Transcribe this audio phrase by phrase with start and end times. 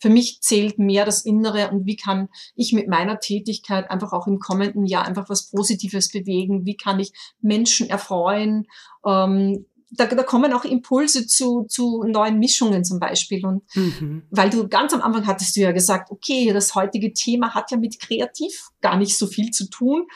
[0.00, 4.26] für mich zählt mehr das Innere und wie kann ich mit meiner Tätigkeit einfach auch
[4.26, 6.64] im kommenden Jahr einfach was Positives bewegen?
[6.64, 8.66] Wie kann ich Menschen erfreuen?
[9.06, 13.44] Ähm, da, da kommen auch Impulse zu, zu neuen Mischungen zum Beispiel.
[13.44, 14.22] Und mhm.
[14.30, 17.76] weil du ganz am Anfang hattest du ja gesagt, okay, das heutige Thema hat ja
[17.76, 20.06] mit kreativ gar nicht so viel zu tun.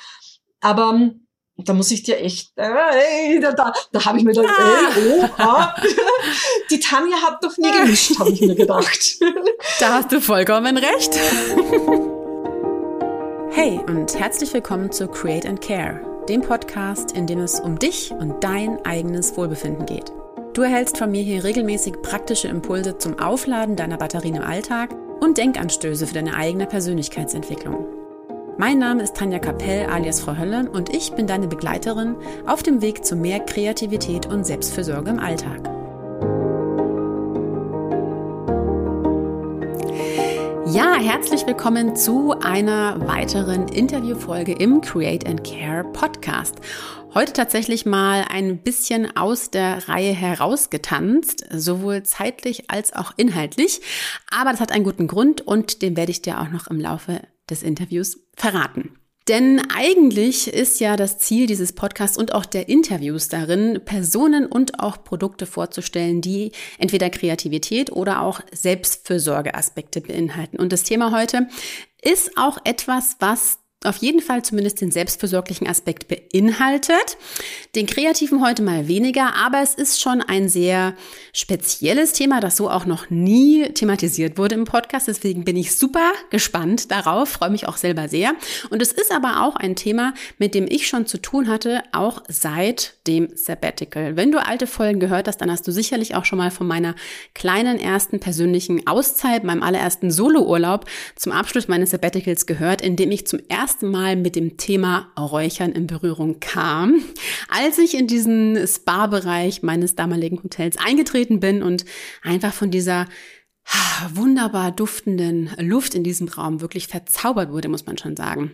[0.61, 1.24] Aber ähm,
[1.57, 4.91] da muss ich dir echt, äh, da, da, da habe ich mir dann, ah.
[4.97, 5.75] ey, oh, ah.
[6.71, 9.19] die Tanja hat doch nie gemischt, habe ich mir gedacht.
[9.81, 11.19] Da hast du vollkommen recht.
[13.51, 18.11] Hey und herzlich willkommen zu Create and Care, dem Podcast, in dem es um dich
[18.11, 20.13] und dein eigenes Wohlbefinden geht.
[20.53, 24.91] Du erhältst von mir hier regelmäßig praktische Impulse zum Aufladen deiner Batterien im Alltag
[25.21, 28.04] und Denkanstöße für deine eigene Persönlichkeitsentwicklung.
[28.57, 32.15] Mein Name ist Tanja Kapell alias Frau Hölle und ich bin deine Begleiterin
[32.47, 35.65] auf dem Weg zu mehr Kreativität und Selbstfürsorge im Alltag.
[40.73, 46.55] Ja, herzlich willkommen zu einer weiteren Interviewfolge im Create and Care Podcast.
[47.13, 53.81] Heute tatsächlich mal ein bisschen aus der Reihe herausgetanzt, sowohl zeitlich als auch inhaltlich.
[54.31, 57.21] Aber das hat einen guten Grund und den werde ich dir auch noch im Laufe
[57.51, 58.97] des Interviews verraten.
[59.27, 64.81] Denn eigentlich ist ja das Ziel dieses Podcasts und auch der Interviews darin, Personen und
[64.81, 70.59] auch Produkte vorzustellen, die entweder Kreativität oder auch Selbstfürsorgeaspekte beinhalten.
[70.59, 71.49] Und das Thema heute
[72.03, 77.17] ist auch etwas, was auf jeden Fall zumindest den selbstversorglichen Aspekt beinhaltet.
[77.75, 80.95] Den kreativen heute mal weniger, aber es ist schon ein sehr
[81.33, 85.09] spezielles Thema, das so auch noch nie thematisiert wurde im Podcast.
[85.09, 88.35] Deswegen bin ich super gespannt darauf, freue mich auch selber sehr.
[88.71, 92.23] Und es ist aber auch ein Thema, mit dem ich schon zu tun hatte, auch
[92.29, 94.17] seit dem Sabbatical.
[94.17, 96.95] Wenn du alte Folgen gehört hast, dann hast du sicherlich auch schon mal von meiner
[97.35, 103.27] kleinen ersten persönlichen Auszeit, meinem allerersten Solourlaub zum Abschluss meines Sabbaticals gehört, in dem ich
[103.27, 107.03] zum ersten erste Mal mit dem Thema Räuchern in Berührung kam,
[107.49, 111.85] als ich in diesen Spa-Bereich meines damaligen Hotels eingetreten bin und
[112.23, 113.07] einfach von dieser
[114.13, 118.53] wunderbar duftenden Luft in diesem Raum wirklich verzaubert wurde, muss man schon sagen.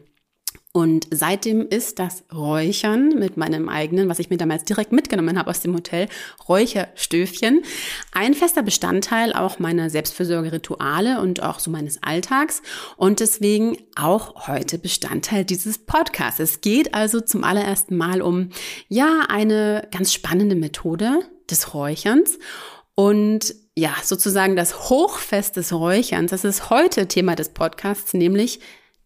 [0.73, 5.51] Und seitdem ist das Räuchern mit meinem eigenen, was ich mir damals direkt mitgenommen habe
[5.51, 6.09] aus dem Hotel,
[6.49, 7.63] Räucherstöfchen,
[8.13, 12.63] ein fester Bestandteil auch meiner Selbstfürsorgerituale und auch so meines Alltags
[12.97, 16.39] und deswegen auch heute Bestandteil dieses Podcasts.
[16.39, 18.51] Es geht also zum allerersten Mal um,
[18.87, 21.19] ja, eine ganz spannende Methode
[21.51, 22.39] des Räucherns
[22.95, 26.31] und ja, sozusagen das Hochfest des Räucherns.
[26.31, 28.61] Das ist heute Thema des Podcasts, nämlich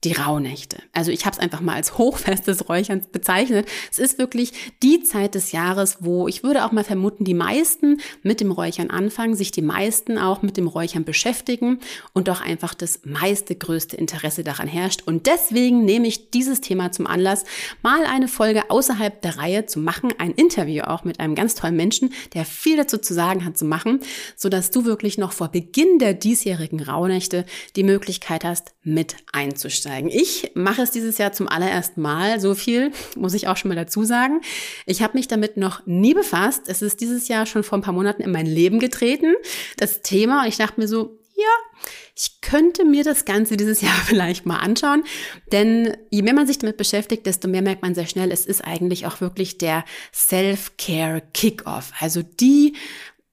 [0.04, 0.78] die Rauhnächte.
[0.92, 3.66] Also ich habe es einfach mal als Hochfest des Räucherns bezeichnet.
[3.90, 8.00] Es ist wirklich die Zeit des Jahres, wo ich würde auch mal vermuten, die meisten
[8.22, 11.80] mit dem Räuchern anfangen, sich die meisten auch mit dem Räuchern beschäftigen
[12.12, 15.02] und doch einfach das meiste, größte Interesse daran herrscht.
[15.06, 17.44] Und deswegen nehme ich dieses Thema zum Anlass,
[17.82, 21.76] mal eine Folge außerhalb der Reihe zu machen, ein Interview auch mit einem ganz tollen
[21.76, 24.00] Menschen, der viel dazu zu sagen hat, zu machen,
[24.36, 30.10] sodass du wirklich noch vor Beginn der diesjährigen Rauhnächte die Möglichkeit hast, mit einzusteigen einsteigen.
[30.10, 32.40] Ich mache es dieses Jahr zum allerersten Mal.
[32.40, 34.40] So viel muss ich auch schon mal dazu sagen.
[34.86, 36.62] Ich habe mich damit noch nie befasst.
[36.66, 39.34] Es ist dieses Jahr schon vor ein paar Monaten in mein Leben getreten,
[39.76, 40.42] das Thema.
[40.42, 44.58] Und ich dachte mir so, ja, ich könnte mir das Ganze dieses Jahr vielleicht mal
[44.58, 45.04] anschauen,
[45.52, 48.64] denn je mehr man sich damit beschäftigt, desto mehr merkt man sehr schnell, es ist
[48.64, 51.92] eigentlich auch wirklich der Self-Care Kickoff.
[51.98, 52.74] Also die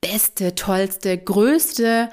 [0.02, 2.10] beste, tollste, größte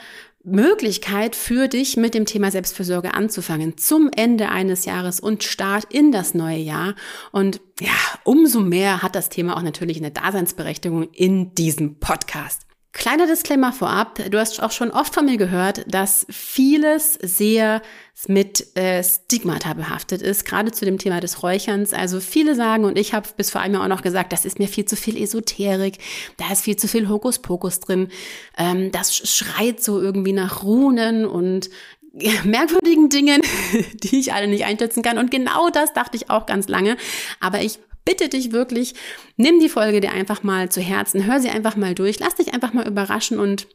[0.51, 6.13] Möglichkeit für dich mit dem Thema Selbstfürsorge anzufangen zum Ende eines Jahres und Start in
[6.13, 6.95] das neue Jahr.
[7.33, 7.91] Und ja,
[8.25, 12.68] umso mehr hat das Thema auch natürlich eine Daseinsberechtigung in diesem Podcast.
[12.99, 17.81] Kleiner Disclaimer vorab, du hast auch schon oft von mir gehört, dass vieles sehr
[18.27, 21.93] mit äh, Stigmata behaftet ist, gerade zu dem Thema des Räucherns.
[21.93, 24.59] Also viele sagen, und ich habe bis vor einem Jahr auch noch gesagt, das ist
[24.59, 25.99] mir viel zu viel Esoterik,
[26.39, 28.09] da ist viel zu viel Hokuspokus drin,
[28.57, 31.71] ähm, das schreit so irgendwie nach Runen und
[32.45, 33.43] merkwürdigen Dingen,
[33.95, 35.19] die ich alle nicht einschätzen kann.
[35.19, 36.97] Und genau das dachte ich auch ganz lange.
[37.39, 38.95] Aber ich bitte dich wirklich,
[39.37, 42.55] nimm die Folge dir einfach mal zu Herzen, hör sie einfach mal durch, lass dich
[42.55, 43.67] einfach mal überraschen und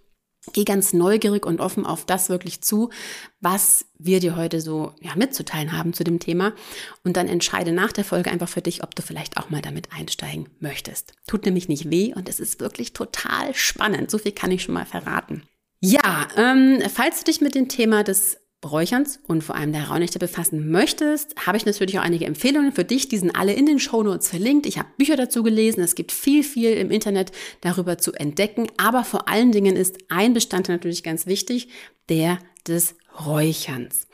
[0.51, 2.89] Geh ganz neugierig und offen auf das wirklich zu,
[3.39, 6.53] was wir dir heute so ja, mitzuteilen haben zu dem Thema.
[7.05, 9.93] Und dann entscheide nach der Folge einfach für dich, ob du vielleicht auch mal damit
[9.93, 11.13] einsteigen möchtest.
[11.27, 14.11] Tut nämlich nicht weh und es ist wirklich total spannend.
[14.11, 15.43] So viel kann ich schon mal verraten.
[15.79, 18.37] Ja, ähm, falls du dich mit dem Thema des
[18.71, 22.83] Räucherns und vor allem der Raunächte befassen möchtest, habe ich natürlich auch einige Empfehlungen für
[22.83, 23.09] dich.
[23.09, 24.65] Die sind alle in den Shownotes verlinkt.
[24.65, 25.81] Ich habe Bücher dazu gelesen.
[25.81, 27.31] Es gibt viel, viel im Internet
[27.61, 28.67] darüber zu entdecken.
[28.77, 31.69] Aber vor allen Dingen ist ein Bestandteil natürlich ganz wichtig,
[32.09, 32.95] der des
[33.25, 34.07] Räucherns.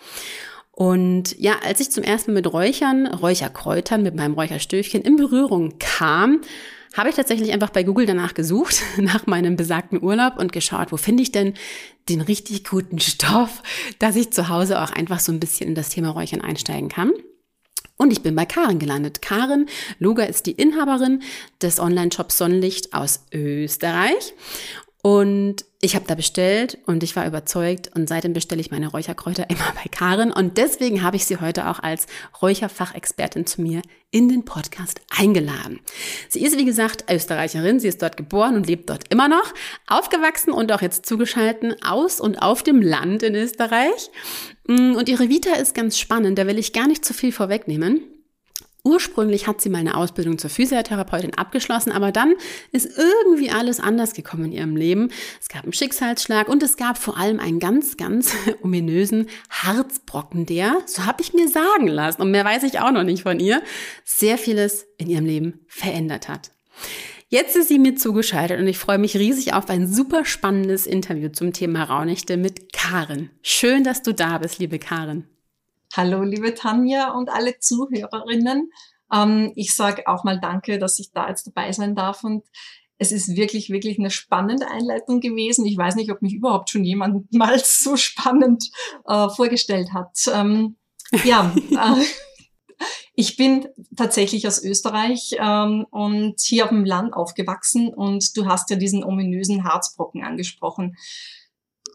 [0.72, 5.74] Und ja, als ich zum ersten Mal mit Räuchern, Räucherkräutern, mit meinem Räucherstöfchen in Berührung
[5.78, 6.42] kam,
[6.96, 10.98] habe ich tatsächlich einfach bei Google danach gesucht, nach meinem besagten Urlaub und geschaut, wo
[10.98, 11.54] finde ich denn
[12.08, 13.62] den richtig guten Stoff,
[14.00, 17.12] dass ich zu Hause auch einfach so ein bisschen in das Thema Räuchern einsteigen kann.
[18.02, 19.22] Und ich bin bei Karen gelandet.
[19.22, 19.68] Karen
[20.00, 21.22] Luger ist die Inhaberin
[21.62, 24.34] des Online-Shops Sonnenlicht aus Österreich.
[25.02, 29.46] Und ich habe da bestellt und ich war überzeugt und seitdem bestelle ich meine Räucherkräuter
[29.50, 32.06] immer bei Karen und deswegen habe ich sie heute auch als
[32.42, 33.82] Räucherfachexpertin zu mir
[34.12, 35.80] in den Podcast eingeladen.
[36.28, 39.54] Sie ist wie gesagt Österreicherin, sie ist dort geboren und lebt dort immer noch,
[39.88, 44.10] aufgewachsen und auch jetzt zugeschalten aus und auf dem Land in Österreich.
[44.68, 48.02] Und ihre Vita ist ganz spannend, da will ich gar nicht zu viel vorwegnehmen.
[48.90, 52.34] Ursprünglich hat sie mal eine Ausbildung zur Physiotherapeutin abgeschlossen, aber dann
[52.72, 55.10] ist irgendwie alles anders gekommen in ihrem Leben.
[55.40, 58.34] Es gab einen Schicksalsschlag und es gab vor allem einen ganz, ganz
[58.64, 63.04] ominösen Harzbrocken, der, so habe ich mir sagen lassen, und mehr weiß ich auch noch
[63.04, 63.62] nicht von ihr,
[64.04, 66.50] sehr vieles in ihrem Leben verändert hat.
[67.28, 71.30] Jetzt ist sie mir zugeschaltet und ich freue mich riesig auf ein super spannendes Interview
[71.30, 73.30] zum Thema Raunichte mit Karen.
[73.44, 75.26] Schön, dass du da bist, liebe Karen.
[75.96, 78.72] Hallo, liebe Tanja und alle Zuhörerinnen.
[79.12, 82.46] Ähm, ich sage auch mal Danke, dass ich da jetzt dabei sein darf und
[83.00, 85.66] es ist wirklich, wirklich eine spannende Einleitung gewesen.
[85.66, 88.70] Ich weiß nicht, ob mich überhaupt schon jemand mal so spannend
[89.08, 90.16] äh, vorgestellt hat.
[90.32, 90.76] Ähm,
[91.24, 92.06] ja, äh,
[93.16, 98.70] ich bin tatsächlich aus Österreich ähm, und hier auf dem Land aufgewachsen und du hast
[98.70, 100.98] ja diesen ominösen Harzbrocken angesprochen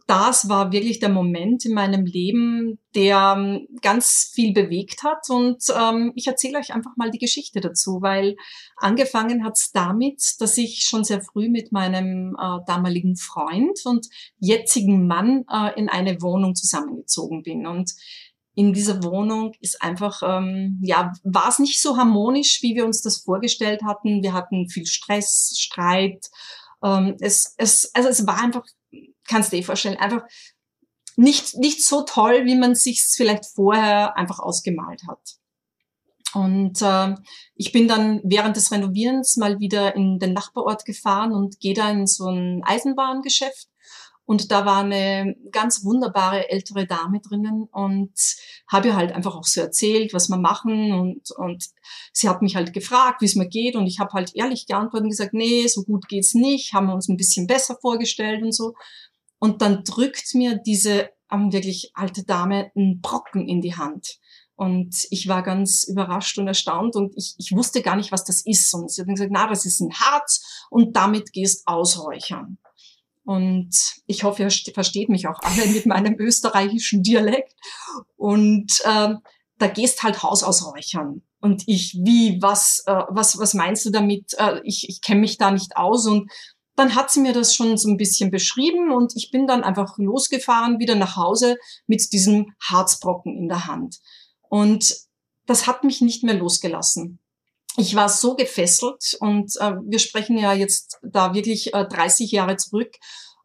[0.07, 5.31] das war wirklich der Moment in meinem Leben, der ähm, ganz viel bewegt hat.
[5.31, 8.37] Und ähm, ich erzähle euch einfach mal die Geschichte dazu, weil
[8.77, 14.07] angefangen hat es damit, dass ich schon sehr früh mit meinem äh, damaligen Freund und
[14.39, 17.67] jetzigen Mann äh, in eine Wohnung zusammengezogen bin.
[17.67, 17.93] Und
[18.55, 23.01] in dieser Wohnung ist einfach, ähm, ja, war es nicht so harmonisch, wie wir uns
[23.01, 24.23] das vorgestellt hatten.
[24.23, 26.27] Wir hatten viel Stress, Streit.
[26.85, 28.65] Ähm, es, es, also es war einfach
[29.27, 30.23] kannst du dir vorstellen, einfach
[31.17, 35.21] nicht, nicht so toll, wie man sich vielleicht vorher einfach ausgemalt hat.
[36.35, 37.15] Und äh,
[37.55, 41.89] ich bin dann während des Renovierens mal wieder in den Nachbarort gefahren und gehe da
[41.91, 43.69] in so ein Eisenbahngeschäft.
[44.27, 48.13] Und da war eine ganz wunderbare ältere Dame drinnen und
[48.67, 50.93] habe ihr halt einfach auch so erzählt, was wir machen.
[50.93, 51.67] Und, und
[52.13, 53.77] sie hat mich halt gefragt, wie es mir geht.
[53.77, 56.95] Und ich habe halt ehrlich geantwortet und gesagt, nee, so gut geht's nicht, haben wir
[56.95, 58.75] uns ein bisschen besser vorgestellt und so.
[59.45, 64.17] Und dann drückt mir diese ähm, wirklich alte Dame einen Brocken in die Hand.
[64.57, 68.41] Und ich war ganz überrascht und erstaunt und ich, ich wusste gar nicht, was das
[68.47, 68.73] ist.
[68.73, 72.57] Und sie hat dann gesagt, na, das ist ein Harz und damit gehst ausräuchern.
[73.23, 73.69] Und
[74.07, 77.53] ich hoffe, ihr versteht mich auch alle mit meinem österreichischen Dialekt.
[78.17, 79.13] Und äh,
[79.59, 81.21] da gehst halt Haus ausräuchern.
[81.41, 84.33] Und ich, wie, was, äh, was, was meinst du damit?
[84.39, 86.31] Äh, ich ich kenne mich da nicht aus und
[86.77, 89.97] dann hat sie mir das schon so ein bisschen beschrieben und ich bin dann einfach
[89.99, 91.57] losgefahren, wieder nach Hause
[91.87, 94.01] mit diesem Harzbrocken in der Hand.
[94.49, 94.95] Und
[95.47, 97.21] das hat mich nicht mehr losgelassen.
[97.77, 102.57] Ich war so gefesselt und äh, wir sprechen ja jetzt da wirklich äh, 30 Jahre
[102.57, 102.93] zurück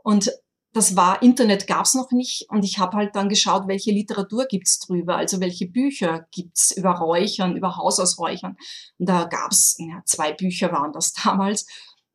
[0.04, 0.32] und
[0.72, 4.78] das war, Internet gab's noch nicht und ich habe halt dann geschaut, welche Literatur gibt's
[4.80, 8.56] drüber, also welche Bücher gibt's über Räuchern, über Hausausräuchern.
[9.00, 11.66] Und da gab's ja, zwei Bücher waren das damals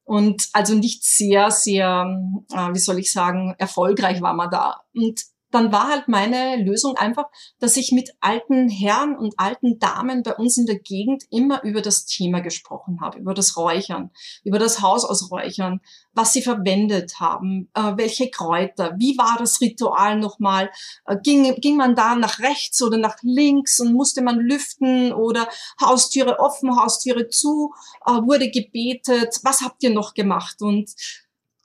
[0.04, 2.06] und also nicht sehr, sehr,
[2.52, 4.82] äh, wie soll ich sagen, erfolgreich war man da.
[4.94, 5.22] Und
[5.54, 7.26] dann war halt meine Lösung einfach,
[7.60, 11.80] dass ich mit alten Herren und alten Damen bei uns in der Gegend immer über
[11.80, 14.10] das Thema gesprochen habe, über das Räuchern,
[14.42, 15.80] über das Haus aus Räuchern,
[16.12, 20.70] was sie verwendet haben, äh, welche Kräuter, wie war das Ritual nochmal,
[21.06, 25.48] äh, ging, ging man da nach rechts oder nach links und musste man lüften oder
[25.80, 27.72] Haustüre offen, Haustüre zu,
[28.06, 30.62] äh, wurde gebetet, was habt ihr noch gemacht?
[30.62, 30.90] Und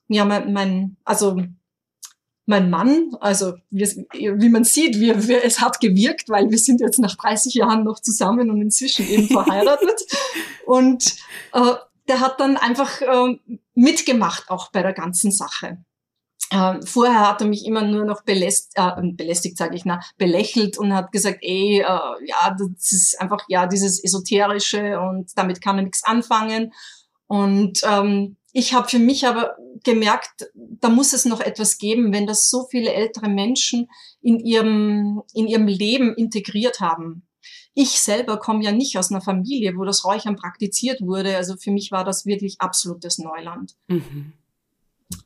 [0.08, 1.38] ja, mein, mein also
[2.50, 6.82] mein Mann, also wie, wie man sieht, wir, wir, es hat gewirkt, weil wir sind
[6.82, 10.02] jetzt nach 30 Jahren noch zusammen und inzwischen eben verheiratet.
[10.66, 11.16] und
[11.54, 11.74] äh,
[12.08, 13.38] der hat dann einfach äh,
[13.76, 15.78] mitgemacht auch bei der ganzen Sache.
[16.50, 20.80] Äh, vorher hat er mich immer nur noch beläst, äh, belästigt, sage ich, na, belächelt
[20.80, 25.78] und hat gesagt, ey, äh, ja, das ist einfach ja dieses esoterische und damit kann
[25.78, 26.74] er nichts anfangen.
[27.28, 32.28] Und ähm, ich habe für mich aber gemerkt, da muss es noch etwas geben, wenn
[32.28, 33.88] das so viele ältere Menschen
[34.22, 37.24] in ihrem, in ihrem Leben integriert haben.
[37.74, 41.38] Ich selber komme ja nicht aus einer Familie, wo das Räuchern praktiziert wurde.
[41.38, 43.76] Also für mich war das wirklich absolutes Neuland.
[43.88, 44.34] Mhm.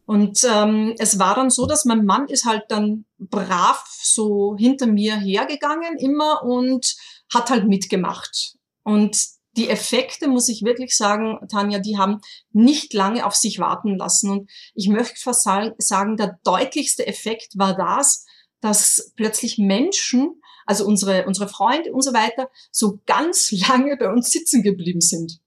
[0.06, 4.86] Und ähm, es war dann so, dass mein Mann ist halt dann brav so hinter
[4.86, 6.96] mir hergegangen immer und
[7.34, 8.56] hat halt mitgemacht.
[8.84, 9.18] Und
[9.56, 14.30] die Effekte, muss ich wirklich sagen, Tanja, die haben nicht lange auf sich warten lassen.
[14.30, 18.26] Und ich möchte fast sagen, der deutlichste Effekt war das,
[18.62, 24.32] dass plötzlich Menschen, also unsere, unsere Freunde und so weiter, so ganz lange bei uns
[24.32, 25.40] sitzen geblieben sind.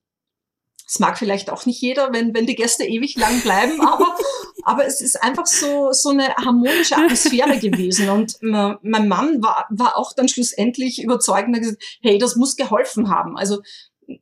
[0.84, 4.16] Das mag vielleicht auch nicht jeder, wenn, wenn die Gäste ewig lang bleiben, aber,
[4.62, 8.08] aber es ist einfach so, so eine harmonische Atmosphäre gewesen.
[8.08, 13.10] Und mein Mann war, war auch dann schlussendlich überzeugend und gesagt, hey, das muss geholfen
[13.10, 13.36] haben.
[13.36, 13.62] Also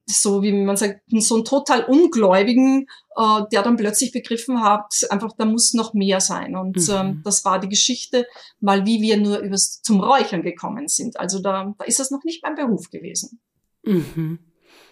[0.06, 2.86] so wie man sagt, so einen total Ungläubigen,
[3.16, 6.56] äh, der dann plötzlich begriffen hat, einfach da muss noch mehr sein.
[6.56, 6.94] Und mhm.
[6.94, 8.26] ähm, das war die Geschichte,
[8.60, 11.18] mal wie wir nur übers, zum Räuchern gekommen sind.
[11.18, 13.40] Also da, da ist das noch nicht mein Beruf gewesen.
[13.84, 14.38] Mhm.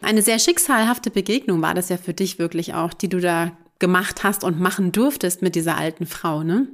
[0.01, 4.25] Eine sehr schicksalhafte Begegnung war das ja für dich wirklich auch, die du da gemacht
[4.25, 6.69] hast und machen durftest mit dieser alten Frau, ne?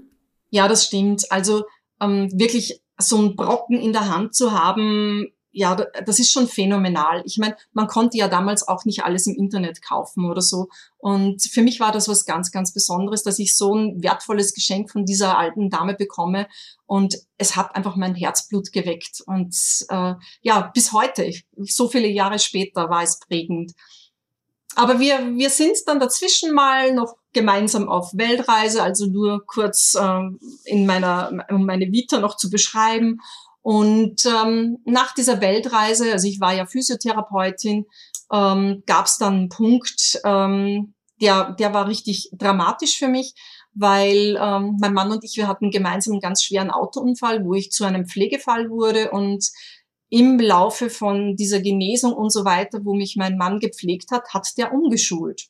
[0.51, 1.31] Ja, das stimmt.
[1.31, 1.65] Also
[2.01, 7.23] ähm, wirklich so einen Brocken in der Hand zu haben, ja, das ist schon phänomenal.
[7.25, 10.69] Ich meine, man konnte ja damals auch nicht alles im Internet kaufen oder so.
[10.99, 14.90] Und für mich war das was ganz, ganz Besonderes, dass ich so ein wertvolles Geschenk
[14.90, 16.49] von dieser alten Dame bekomme.
[16.87, 19.23] Und es hat einfach mein Herzblut geweckt.
[19.26, 19.57] Und
[19.88, 23.73] äh, ja, bis heute, so viele Jahre später, war es prägend.
[24.75, 30.21] Aber wir, wir sind dann dazwischen mal noch gemeinsam auf Weltreise, also nur kurz äh,
[30.64, 33.21] in meiner, um meine Vita noch zu beschreiben.
[33.69, 37.85] Und ähm, nach dieser Weltreise, also ich war ja Physiotherapeutin,
[38.33, 43.35] ähm, gab es dann einen Punkt, ähm, der, der war richtig dramatisch für mich,
[43.75, 47.71] weil ähm, mein Mann und ich, wir hatten gemeinsam einen ganz schweren Autounfall, wo ich
[47.71, 49.47] zu einem Pflegefall wurde und
[50.09, 54.49] im Laufe von dieser Genesung und so weiter, wo mich mein Mann gepflegt hat, hat
[54.57, 55.43] der umgeschult.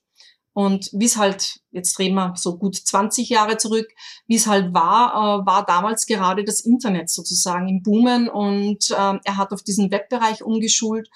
[0.58, 3.86] Und wie es halt, jetzt drehen wir so gut 20 Jahre zurück,
[4.26, 9.18] wie es halt war, äh, war damals gerade das Internet sozusagen im Boomen und äh,
[9.22, 11.10] er hat auf diesen Webbereich umgeschult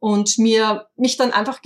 [0.00, 1.60] und mir mich dann einfach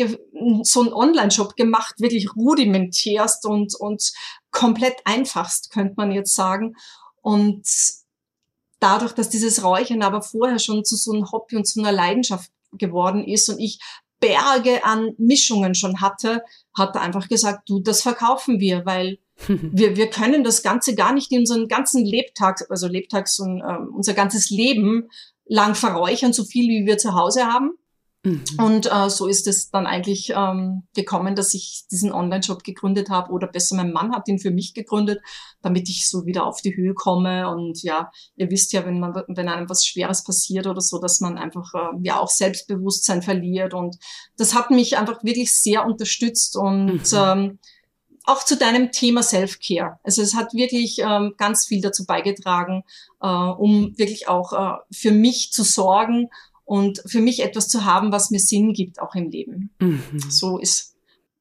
[0.62, 4.12] so einen Online-Shop gemacht, wirklich rudimentärst und, und
[4.50, 6.74] komplett einfachst, könnte man jetzt sagen.
[7.22, 7.66] Und
[8.78, 12.50] dadurch, dass dieses Räuchern aber vorher schon zu so einem Hobby und zu einer Leidenschaft
[12.72, 13.80] geworden ist und ich
[14.22, 16.42] Berge an Mischungen schon hatte,
[16.74, 21.12] hat er einfach gesagt, du, das verkaufen wir, weil wir, wir können das Ganze gar
[21.12, 25.10] nicht in unseren ganzen Lebtag, also Lebtags und äh, unser ganzes Leben
[25.44, 27.72] lang verräuchern, so viel wie wir zu Hause haben.
[28.24, 28.44] Mhm.
[28.58, 33.32] Und äh, so ist es dann eigentlich ähm, gekommen, dass ich diesen Online-Shop gegründet habe
[33.32, 35.20] oder besser mein Mann hat ihn für mich gegründet,
[35.60, 37.48] damit ich so wieder auf die Höhe komme.
[37.48, 41.20] Und ja, ihr wisst ja, wenn man wenn einem was Schweres passiert oder so, dass
[41.20, 43.74] man einfach äh, ja auch Selbstbewusstsein verliert.
[43.74, 43.96] Und
[44.36, 47.18] das hat mich einfach wirklich sehr unterstützt und mhm.
[47.18, 47.58] ähm,
[48.24, 49.98] auch zu deinem Thema Self-Care.
[50.04, 52.84] Also es hat wirklich ähm, ganz viel dazu beigetragen,
[53.20, 56.28] äh, um wirklich auch äh, für mich zu sorgen
[56.64, 59.70] und für mich etwas zu haben, was mir Sinn gibt, auch im Leben.
[59.80, 60.02] Mhm.
[60.28, 60.94] So ist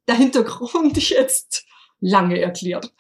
[0.08, 1.66] der Hintergrund jetzt
[2.00, 2.94] lange erklärt.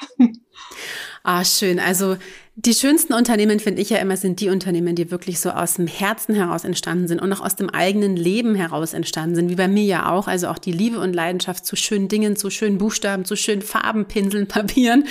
[1.24, 1.80] Ah, schön.
[1.80, 2.18] Also
[2.56, 5.88] die schönsten Unternehmen, finde ich ja immer, sind die Unternehmen, die wirklich so aus dem
[5.88, 9.70] Herzen heraus entstanden sind und auch aus dem eigenen Leben heraus entstanden sind, wie bei
[9.70, 10.28] mir ja auch.
[10.28, 14.06] Also auch die Liebe und Leidenschaft zu schönen Dingen, zu schönen Buchstaben, zu schönen Farben,
[14.06, 15.06] Pinseln, Papieren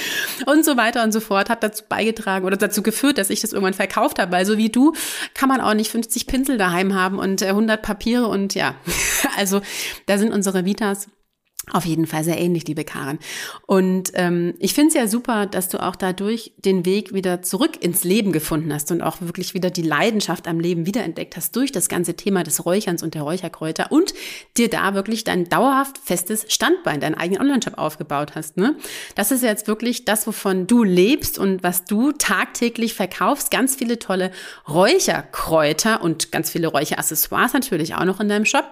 [0.45, 3.55] und so weiter und so fort hat dazu beigetragen oder dazu geführt, dass ich das
[3.55, 4.33] irgendwann verkauft habe.
[4.33, 4.93] Weil so wie du
[5.33, 8.75] kann man auch nicht 50 Pinsel daheim haben und 100 äh, Papiere und ja,
[9.39, 9.63] also
[10.05, 11.09] da sind unsere Vitas
[11.73, 13.19] auf jeden Fall sehr ähnlich, liebe Karen.
[13.67, 17.83] Und ähm, ich finde es ja super, dass du auch dadurch den Weg wieder zurück
[17.83, 21.71] ins Leben gefunden hast und auch wirklich wieder die Leidenschaft am Leben wiederentdeckt hast durch
[21.71, 24.15] das ganze Thema des Räucherns und der Räucherkräuter und
[24.57, 28.57] dir da wirklich dein dauerhaft festes Standbein, deinen eigenen Online-Shop aufgebaut hast.
[28.57, 28.75] Ne?
[29.15, 33.51] Das ist jetzt wirklich das, wovon du lebst und was du tagtäglich verkaufst.
[33.51, 34.33] Ganz viele tolle
[34.69, 38.65] Räucherkräuter und ganz viele Räucheraccessoires natürlich auch noch in deinem Shop.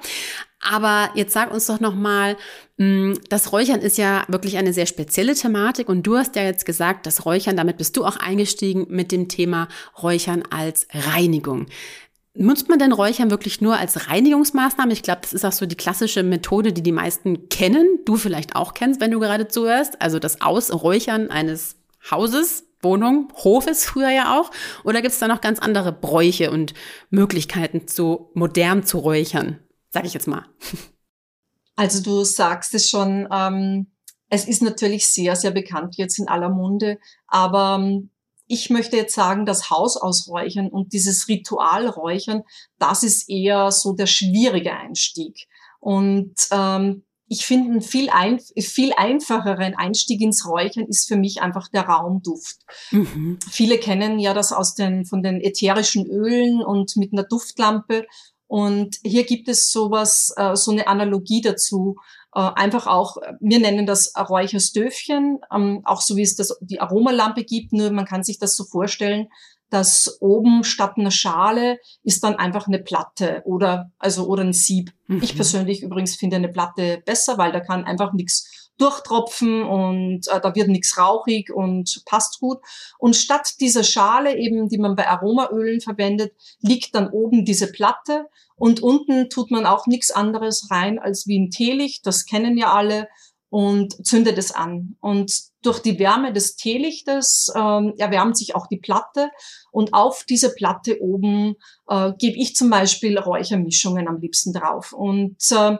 [0.60, 2.36] Aber jetzt sag uns doch noch mal,
[2.78, 6.66] mm, das Räuchern ist ja wirklich eine sehr spezielle Thematik und du hast ja jetzt
[6.66, 9.68] gesagt, das Räuchern, damit bist du auch eingestiegen mit dem Thema
[10.02, 11.66] Räuchern als Reinigung.
[12.34, 14.92] Nutzt man denn Räuchern wirklich nur als Reinigungsmaßnahme?
[14.92, 18.54] Ich glaube, das ist auch so die klassische Methode, die die meisten kennen, du vielleicht
[18.54, 20.00] auch kennst, wenn du gerade zuhörst.
[20.00, 21.76] Also das Ausräuchern eines
[22.10, 24.52] Hauses, Wohnung, Hofes früher ja auch.
[24.84, 26.74] Oder gibt es da noch ganz andere Bräuche und
[27.10, 29.58] Möglichkeiten, so modern zu räuchern?
[29.90, 30.44] Sage ich jetzt mal.
[31.76, 33.92] Also du sagst es schon, ähm,
[34.28, 38.10] es ist natürlich sehr, sehr bekannt jetzt in aller Munde, aber ähm,
[38.48, 42.42] ich möchte jetzt sagen, das Hausausräuchern und dieses Ritualräuchern,
[42.78, 45.46] das ist eher so der schwierige Einstieg.
[45.80, 51.42] Und ähm, ich finde, ein viel, ein, viel einfacheren Einstieg ins Räuchern ist für mich
[51.42, 52.56] einfach der Raumduft.
[52.90, 53.38] Mhm.
[53.50, 58.06] Viele kennen ja das aus den, von den ätherischen Ölen und mit einer Duftlampe.
[58.48, 61.96] Und hier gibt es sowas, äh, so eine Analogie dazu.
[62.34, 67.44] Äh, einfach auch, wir nennen das Räucherstöfchen, ähm, auch so wie es das, die Aromalampe
[67.44, 69.28] gibt, nur man kann sich das so vorstellen,
[69.70, 74.92] dass oben statt einer Schale ist dann einfach eine Platte oder also oder ein Sieb.
[75.06, 75.22] Mhm.
[75.22, 80.40] Ich persönlich übrigens finde eine Platte besser, weil da kann einfach nichts durchtropfen und äh,
[80.40, 82.58] da wird nichts rauchig und passt gut.
[82.98, 88.26] Und statt dieser Schale eben, die man bei Aromaölen verwendet, liegt dann oben diese Platte
[88.56, 92.06] und unten tut man auch nichts anderes rein als wie ein Teelicht.
[92.06, 93.08] Das kennen ja alle
[93.50, 94.96] und zündet es an.
[95.00, 95.32] Und
[95.62, 99.30] durch die Wärme des Teelichtes ähm, erwärmt sich auch die Platte
[99.72, 101.54] und auf diese Platte oben
[101.88, 104.92] äh, gebe ich zum Beispiel Räuchermischungen am liebsten drauf.
[104.92, 105.78] Und äh,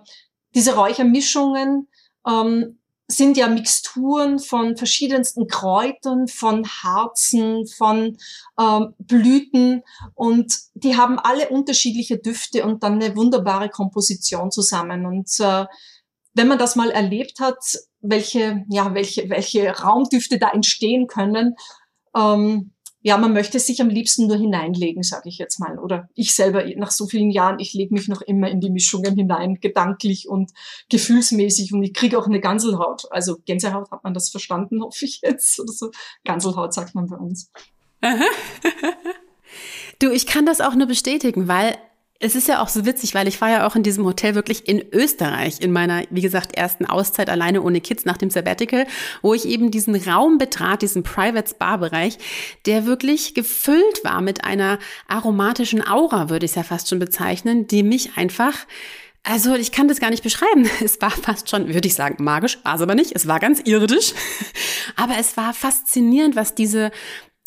[0.55, 1.88] diese Räuchermischungen
[2.26, 2.77] ähm,
[3.10, 8.18] sind ja Mixturen von verschiedensten Kräutern, von Harzen, von
[8.60, 9.82] ähm, Blüten
[10.14, 15.06] und die haben alle unterschiedliche Düfte und dann eine wunderbare Komposition zusammen.
[15.06, 15.64] Und äh,
[16.34, 21.54] wenn man das mal erlebt hat, welche, ja, welche, welche Raumdüfte da entstehen können,
[22.14, 25.78] ähm, ja, man möchte sich am liebsten nur hineinlegen, sage ich jetzt mal.
[25.78, 29.14] Oder ich selber nach so vielen Jahren, ich lege mich noch immer in die Mischungen
[29.14, 30.50] hinein, gedanklich und
[30.90, 33.05] gefühlsmäßig und ich kriege auch eine Ganselhaut.
[33.11, 35.61] Also Gänsehaut hat man das verstanden, hoffe ich jetzt.
[35.61, 35.90] Oder so.
[36.25, 37.52] Ganselhaut sagt man bei uns.
[40.00, 41.78] du, ich kann das auch nur bestätigen, weil
[42.20, 44.68] es ist ja auch so witzig, weil ich war ja auch in diesem Hotel wirklich
[44.68, 48.87] in Österreich in meiner, wie gesagt, ersten Auszeit alleine ohne Kids nach dem Sabbatical,
[49.22, 52.18] wo ich eben diesen Raum betrat, diesen Private Spa Bereich,
[52.66, 57.68] der wirklich gefüllt war mit einer aromatischen Aura, würde ich es ja fast schon bezeichnen,
[57.68, 58.66] die mich einfach
[59.25, 60.70] also ich kann das gar nicht beschreiben.
[60.82, 63.12] Es war fast schon, würde ich sagen, magisch, war es aber nicht.
[63.14, 64.14] Es war ganz irdisch.
[64.96, 66.90] Aber es war faszinierend, was diese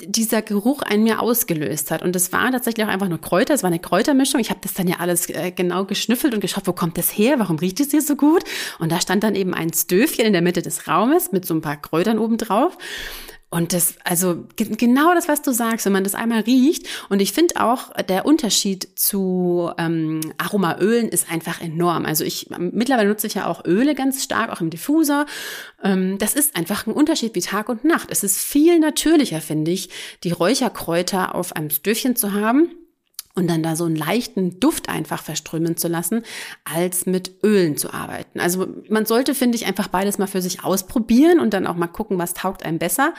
[0.05, 2.01] dieser Geruch in mir ausgelöst hat.
[2.01, 4.39] Und es war tatsächlich auch einfach nur Kräuter, es war eine Kräutermischung.
[4.39, 7.39] Ich habe das dann ja alles äh, genau geschnüffelt und geschaut, wo kommt das her,
[7.39, 8.43] warum riecht es hier so gut?
[8.79, 11.61] Und da stand dann eben ein Stöfchen in der Mitte des Raumes mit so ein
[11.61, 12.77] paar Kräutern oben drauf.
[13.53, 16.87] Und das, also genau das, was du sagst, wenn man das einmal riecht.
[17.09, 22.05] Und ich finde auch, der Unterschied zu ähm, Aromaölen ist einfach enorm.
[22.05, 25.25] Also ich mittlerweile nutze ich ja auch Öle ganz stark, auch im Diffuser.
[25.83, 28.07] Ähm, das ist einfach ein Unterschied wie Tag und Nacht.
[28.09, 29.89] Es ist viel natürlicher, finde ich,
[30.23, 32.71] die Räucherkräuter auf einem Stöfchen zu haben
[33.33, 36.23] und dann da so einen leichten Duft einfach verströmen zu lassen,
[36.63, 38.39] als mit Ölen zu arbeiten.
[38.39, 41.87] Also man sollte, finde ich, einfach beides mal für sich ausprobieren und dann auch mal
[41.87, 43.13] gucken, was taugt einem besser.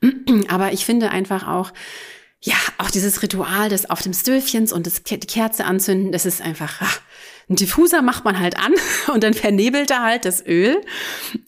[0.48, 1.72] Aber ich finde einfach auch,
[2.40, 6.80] ja, auch dieses Ritual des auf dem Stöfchens und das, Kerze anzünden, das ist einfach,
[6.80, 7.00] ach,
[7.48, 8.72] ein Diffuser macht man halt an
[9.12, 10.80] und dann vernebelt er halt das Öl.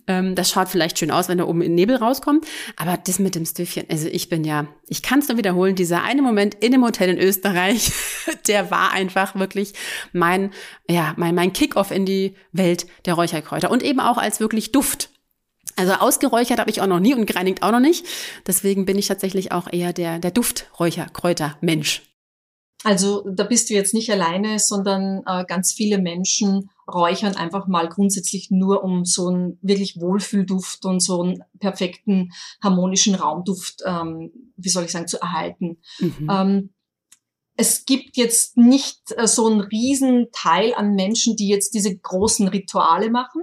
[0.07, 2.47] Ähm, das schaut vielleicht schön aus, wenn da oben in Nebel rauskommt.
[2.77, 6.05] Aber das mit dem Stöfchen, also ich bin ja, ich kann es nur wiederholen, dieser
[6.05, 7.93] eine Moment in dem Hotel in Österreich,
[8.47, 9.73] der war einfach wirklich
[10.13, 10.53] mein,
[10.89, 15.11] ja, mein, mein Kick-off in die Welt der Räucherkräuter und eben auch als wirklich Duft.
[15.75, 18.07] Also ausgeräuchert habe ich auch noch nie und gereinigt auch noch nicht.
[18.47, 22.08] Deswegen bin ich tatsächlich auch eher der, der Dufträucherkräuter-Mensch.
[22.85, 27.89] Also da bist du jetzt nicht alleine, sondern äh, ganz viele Menschen räuchern einfach mal
[27.89, 32.31] grundsätzlich nur, um so einen wirklich Wohlfühlduft und so einen perfekten
[32.63, 35.79] harmonischen Raumduft, ähm, wie soll ich sagen, zu erhalten.
[35.99, 36.29] Mhm.
[36.31, 36.71] Ähm,
[37.57, 42.47] es gibt jetzt nicht äh, so einen riesen Teil an Menschen, die jetzt diese großen
[42.47, 43.43] Rituale machen.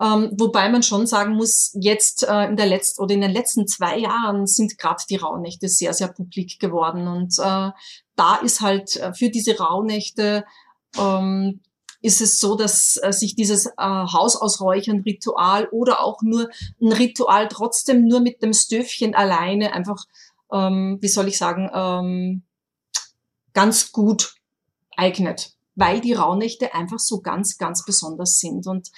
[0.00, 3.66] Ähm, wobei man schon sagen muss, jetzt äh, in der letzten oder in den letzten
[3.66, 7.08] zwei Jahren sind gerade die Rauhnächte sehr, sehr publik geworden.
[7.08, 7.70] Und äh,
[8.18, 10.44] da ist halt äh, für diese Rauhnächte
[10.98, 11.60] ähm,
[12.00, 16.48] ist es so, dass äh, sich dieses äh, Hausausräuchern-Ritual oder auch nur
[16.80, 20.04] ein Ritual trotzdem nur mit dem Stöfchen alleine einfach,
[20.52, 22.42] ähm, wie soll ich sagen, ähm,
[23.52, 24.34] ganz gut
[24.96, 28.66] eignet, weil die Rauhnächte einfach so ganz, ganz besonders sind.
[28.66, 28.90] Und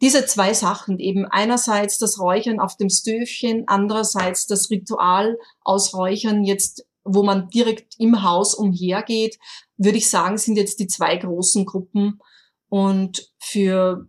[0.00, 6.86] diese zwei Sachen eben einerseits das Räuchern auf dem Stöfchen, andererseits das Ritual ausräuchern jetzt,
[7.14, 9.38] wo man direkt im Haus umhergeht,
[9.76, 12.20] würde ich sagen, sind jetzt die zwei großen Gruppen.
[12.68, 14.06] Und für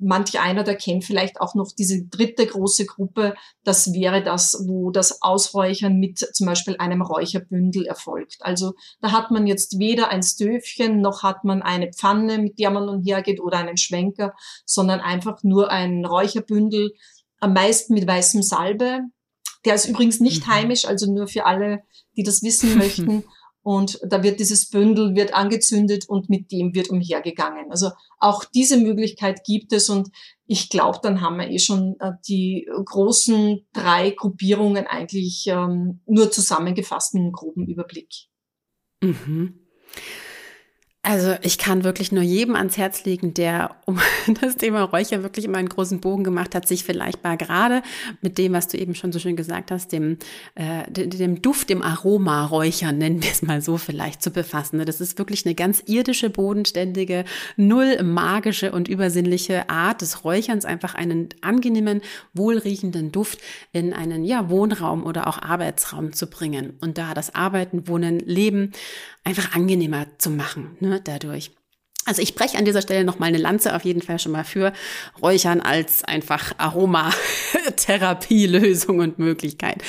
[0.00, 3.34] manch einer, der kennt vielleicht auch noch diese dritte große Gruppe.
[3.64, 8.38] Das wäre das, wo das Ausräuchern mit zum Beispiel einem Räucherbündel erfolgt.
[8.40, 12.70] Also da hat man jetzt weder ein Stöfchen, noch hat man eine Pfanne, mit der
[12.70, 14.32] man umhergeht oder einen Schwenker,
[14.64, 16.92] sondern einfach nur ein Räucherbündel,
[17.38, 19.00] am meisten mit weißem Salbe.
[19.64, 20.52] Der ist übrigens nicht mhm.
[20.52, 21.82] heimisch, also nur für alle,
[22.16, 23.24] die das wissen möchten.
[23.62, 27.70] Und da wird dieses Bündel wird angezündet und mit dem wird umhergegangen.
[27.70, 30.08] Also auch diese Möglichkeit gibt es und
[30.46, 36.30] ich glaube, dann haben wir eh schon äh, die großen drei Gruppierungen eigentlich ähm, nur
[36.30, 38.28] zusammengefasst in einem groben Überblick.
[39.02, 39.60] Mhm.
[41.02, 43.98] Also ich kann wirklich nur jedem ans Herz legen, der um
[44.42, 47.82] das Thema Räucher wirklich immer einen großen Bogen gemacht hat, sich vielleicht mal gerade
[48.20, 50.18] mit dem, was du eben schon so schön gesagt hast, dem,
[50.56, 54.84] äh, dem Duft, dem Aroma Räuchern, nennen wir es mal so vielleicht, zu befassen.
[54.84, 57.24] Das ist wirklich eine ganz irdische, bodenständige,
[57.56, 62.02] null magische und übersinnliche Art des Räucherns, einfach einen angenehmen,
[62.34, 63.38] wohlriechenden Duft
[63.72, 68.72] in einen ja, Wohnraum oder auch Arbeitsraum zu bringen und da das Arbeiten, Wohnen, Leben
[69.24, 71.52] einfach angenehmer zu machen ne, dadurch.
[72.06, 74.72] Also ich breche an dieser Stelle nochmal eine Lanze auf jeden Fall schon mal für
[75.20, 79.82] Räuchern als einfach Aromatherapie-Lösung und Möglichkeit.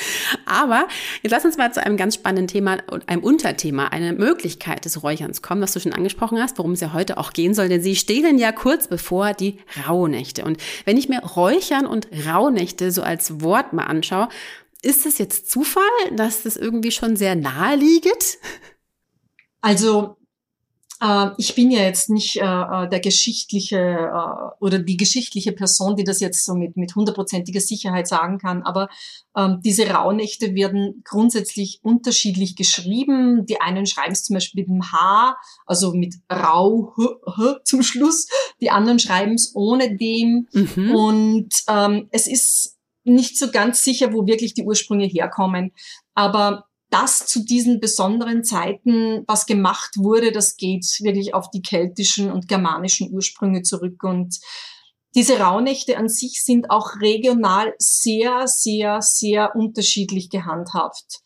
[0.46, 0.90] Aber
[1.22, 5.04] jetzt lass uns mal zu einem ganz spannenden Thema und einem Unterthema, eine Möglichkeit des
[5.04, 7.82] Räucherns kommen, was du schon angesprochen hast, worum es ja heute auch gehen soll, denn
[7.82, 10.44] sie stehen ja kurz bevor die Rauhnächte.
[10.44, 14.28] Und wenn ich mir Räuchern und Rauhnächte so als Wort mal anschaue,
[14.82, 18.38] ist es jetzt Zufall, dass das irgendwie schon sehr nahe liegt?
[19.62, 20.18] Also
[21.38, 26.04] ich bin ja jetzt nicht äh, äh, der geschichtliche äh, oder die geschichtliche Person, die
[26.04, 28.88] das jetzt so mit, mit hundertprozentiger Sicherheit sagen kann, aber
[29.36, 33.48] ähm, diese Rauhnächte werden grundsätzlich unterschiedlich geschrieben.
[33.48, 35.36] Die einen schreiben es zum Beispiel mit dem H,
[35.66, 38.28] also mit Rau H, H zum Schluss.
[38.62, 40.48] Die anderen schreiben es ohne dem.
[40.54, 40.94] Mhm.
[40.94, 45.72] Und ähm, es ist nicht so ganz sicher, wo wirklich die Ursprünge herkommen.
[46.14, 52.30] Aber dass zu diesen besonderen Zeiten was gemacht wurde, das geht wirklich auf die keltischen
[52.30, 54.04] und germanischen Ursprünge zurück.
[54.04, 54.40] Und
[55.16, 61.22] diese Rauhnächte an sich sind auch regional sehr, sehr, sehr unterschiedlich gehandhabt.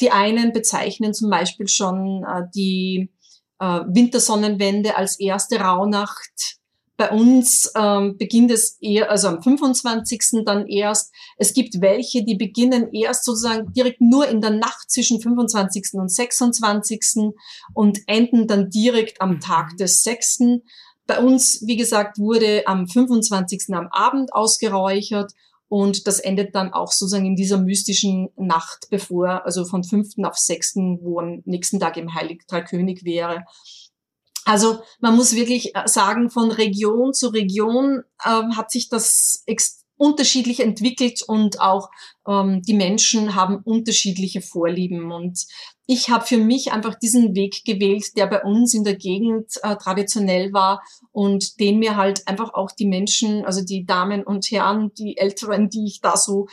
[0.00, 3.10] Die einen bezeichnen zum Beispiel schon äh, die
[3.58, 6.57] äh, Wintersonnenwende als erste Rauhnacht
[6.98, 10.44] bei uns ähm, beginnt es eher, also am 25.
[10.44, 11.14] dann erst.
[11.36, 15.90] Es gibt welche, die beginnen erst sozusagen direkt nur in der Nacht zwischen 25.
[15.92, 17.30] und 26.
[17.72, 20.38] und enden dann direkt am Tag des 6.
[21.06, 23.66] Bei uns, wie gesagt, wurde am 25.
[23.74, 25.32] am Abend ausgeräuchert
[25.68, 30.14] und das endet dann auch sozusagen in dieser mystischen Nacht bevor, also von 5.
[30.24, 33.44] auf 6., wo am nächsten Tag im Heilig König wäre.
[34.48, 39.44] Also man muss wirklich äh, sagen, von Region zu Region äh, hat sich das
[39.98, 41.90] unterschiedlich entwickelt und auch
[42.26, 45.12] ähm, die Menschen haben unterschiedliche Vorlieben.
[45.12, 45.44] Und
[45.86, 49.76] ich habe für mich einfach diesen Weg gewählt, der bei uns in der Gegend äh,
[49.76, 50.82] traditionell war
[51.12, 55.68] und den mir halt einfach auch die Menschen, also die Damen und Herren, die Älteren,
[55.68, 56.46] die ich da so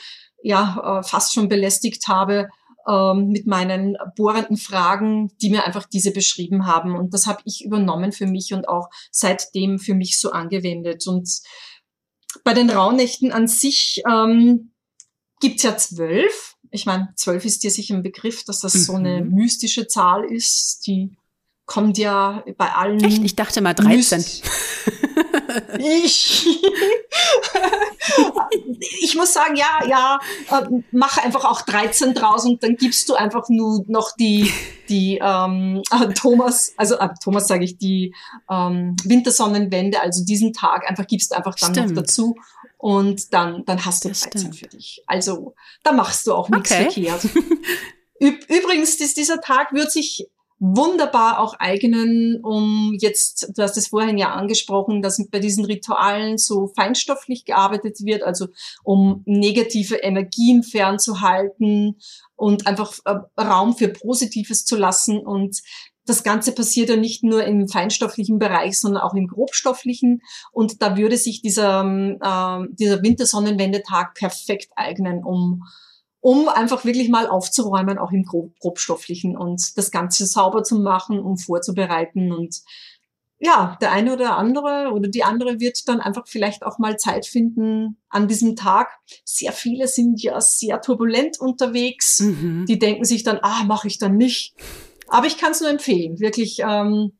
[0.44, 2.50] ja äh, fast schon belästigt habe,
[2.88, 6.96] ähm, mit meinen bohrenden Fragen, die mir einfach diese beschrieben haben.
[6.96, 11.08] Und das habe ich übernommen für mich und auch seitdem für mich so angewendet.
[11.08, 11.42] Und
[12.44, 14.72] bei den Rauhnächten an sich ähm,
[15.40, 16.56] gibt's ja zwölf.
[16.72, 18.80] Ich meine, zwölf ist dir sicher ein Begriff, dass das mhm.
[18.80, 19.34] so eine mhm.
[19.34, 21.16] mystische Zahl ist, die
[21.66, 23.04] kommt ja bei allen.
[23.04, 23.24] Echt?
[23.24, 24.24] Ich dachte mal 13.
[25.80, 26.48] ich.
[29.02, 30.20] ich muss sagen, ja, ja,
[30.52, 34.52] äh, mach einfach auch 13 draus und dann gibst du einfach nur noch die,
[34.90, 38.14] die ähm, äh, Thomas, also äh, Thomas sage ich, die
[38.50, 41.90] ähm, Wintersonnenwende, also diesen Tag einfach gibst du einfach dann Stimmt.
[41.90, 42.36] noch dazu
[42.78, 44.56] und dann, dann hast du 13 Stimmt.
[44.56, 45.04] für dich.
[45.08, 46.84] Also da machst du auch nichts okay.
[46.84, 47.28] verkehrt.
[48.20, 50.28] Übrigens, dieser Tag wird sich
[50.60, 56.38] wunderbar auch eignen, um jetzt, du hast es vorhin ja angesprochen, dass bei diesen Ritualen
[56.38, 58.48] so feinstofflich gearbeitet wird, also
[58.84, 61.98] um negative Energien fernzuhalten
[62.36, 65.20] und einfach äh, Raum für Positives zu lassen.
[65.20, 65.62] Und
[66.06, 70.22] das Ganze passiert ja nicht nur im feinstofflichen Bereich, sondern auch im grobstofflichen.
[70.54, 75.64] Und da würde sich dieser, äh, dieser Wintersonnenwendetag perfekt eignen, um
[76.26, 81.20] um einfach wirklich mal aufzuräumen, auch im Grob grobstofflichen und das Ganze sauber zu machen,
[81.20, 82.64] um vorzubereiten und
[83.38, 87.28] ja, der eine oder andere oder die andere wird dann einfach vielleicht auch mal Zeit
[87.28, 88.88] finden an diesem Tag.
[89.24, 92.22] Sehr viele sind ja sehr turbulent unterwegs.
[92.22, 92.66] Mhm.
[92.68, 94.56] Die denken sich dann, ah, mache ich dann nicht.
[95.08, 97.12] Aber ich kann es nur empfehlen, wirklich ähm,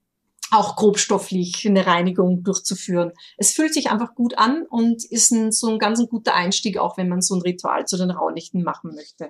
[0.52, 3.12] auch grobstofflich eine Reinigung durchzuführen.
[3.38, 6.78] Es fühlt sich einfach gut an und ist ein, so ein ganz ein guter Einstieg,
[6.78, 9.30] auch wenn man so ein Ritual zu den Rauhnächten machen möchte.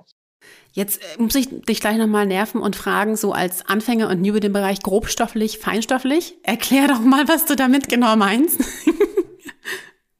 [0.73, 4.39] Jetzt äh, muss ich dich gleich nochmal nerven und fragen, so als Anfänger und über
[4.39, 8.59] den Bereich grobstofflich, feinstofflich, erklär doch mal, was du damit genau meinst.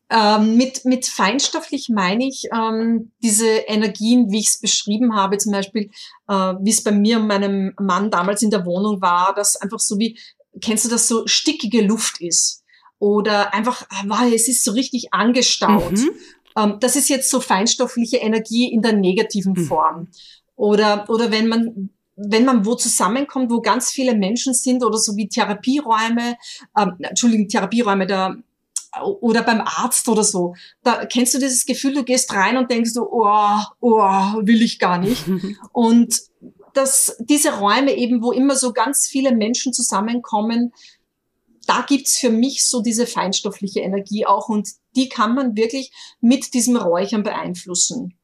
[0.08, 5.52] Ähm, mit, mit feinstofflich meine ich ähm, diese Energien, wie ich es beschrieben habe, zum
[5.52, 5.90] Beispiel,
[6.28, 9.80] äh, wie es bei mir und meinem Mann damals in der Wohnung war, dass einfach
[9.80, 10.20] so wie,
[10.62, 12.64] kennst du das, so stickige Luft ist.
[13.00, 15.92] Oder einfach, wow, es ist so richtig angestaut.
[15.92, 16.12] Mhm.
[16.58, 19.66] Ähm, das ist jetzt so feinstoffliche Energie in der negativen mhm.
[19.66, 20.08] Form.
[20.56, 25.18] Oder, oder wenn man wenn man wo zusammenkommt, wo ganz viele Menschen sind oder so
[25.18, 26.38] wie Therapieräume,
[26.78, 28.36] ähm, Entschuldigung, Therapieräume da
[29.04, 32.92] oder beim Arzt oder so, da kennst du dieses Gefühl, du gehst rein und denkst
[32.92, 34.00] so, oh, oh,
[34.44, 35.26] will ich gar nicht.
[35.74, 36.16] und
[36.76, 40.74] dass diese Räume eben, wo immer so ganz viele Menschen zusammenkommen,
[41.68, 46.54] da gibt's für mich so diese feinstoffliche Energie auch und die kann man wirklich mit
[46.54, 48.18] diesem Räuchern beeinflussen.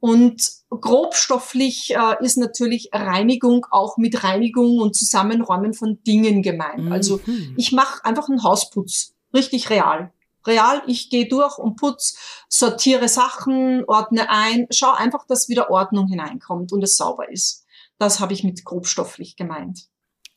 [0.00, 6.92] Und grobstofflich äh, ist natürlich Reinigung auch mit Reinigung und Zusammenräumen von Dingen gemeint.
[6.92, 7.32] Also mhm.
[7.32, 10.12] Also ich mache einfach einen Hausputz, richtig real.
[10.46, 12.18] Real, ich gehe durch und putz,
[12.50, 17.63] sortiere Sachen, ordne ein, schau einfach, dass wieder Ordnung hineinkommt und es sauber ist.
[17.98, 19.88] Das habe ich mit grobstofflich gemeint.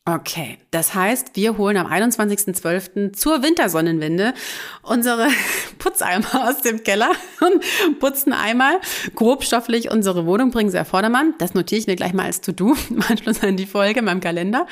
[0.10, 3.12] Okay, das heißt, wir holen am 21.12.
[3.12, 4.34] zur Wintersonnenwende
[4.82, 5.28] unsere
[5.80, 8.80] Putzeimer aus dem Keller und putzen einmal
[9.15, 11.34] grobstofflich unsere Wohnung, bringen sie auf Vordermann.
[11.39, 14.22] Das notiere ich mir gleich mal als To-Do im Anschluss an die Folge in meinem
[14.22, 14.65] Kalender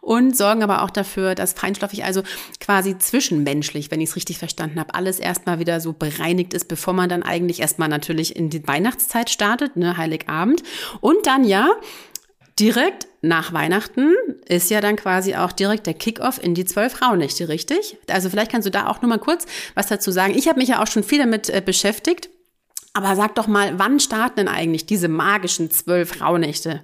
[0.00, 2.22] und sorgen aber auch dafür, dass feinstofflich, also
[2.58, 6.94] quasi zwischenmenschlich, wenn ich es richtig verstanden habe, alles erstmal wieder so bereinigt ist, bevor
[6.94, 10.62] man dann eigentlich erstmal natürlich in die Weihnachtszeit startet, ne, Heiligabend.
[11.02, 11.68] Und dann ja,
[12.58, 14.14] direkt nach Weihnachten
[14.46, 17.96] ist ja dann quasi auch direkt der Kickoff in die zwölf Rauhnächte, richtig?
[18.08, 20.34] Also vielleicht kannst du da auch nur mal kurz was dazu sagen.
[20.36, 22.30] Ich habe mich ja auch schon viel damit äh, beschäftigt.
[22.94, 26.82] Aber sag doch mal, wann starten denn eigentlich diese magischen zwölf Rauhnächte?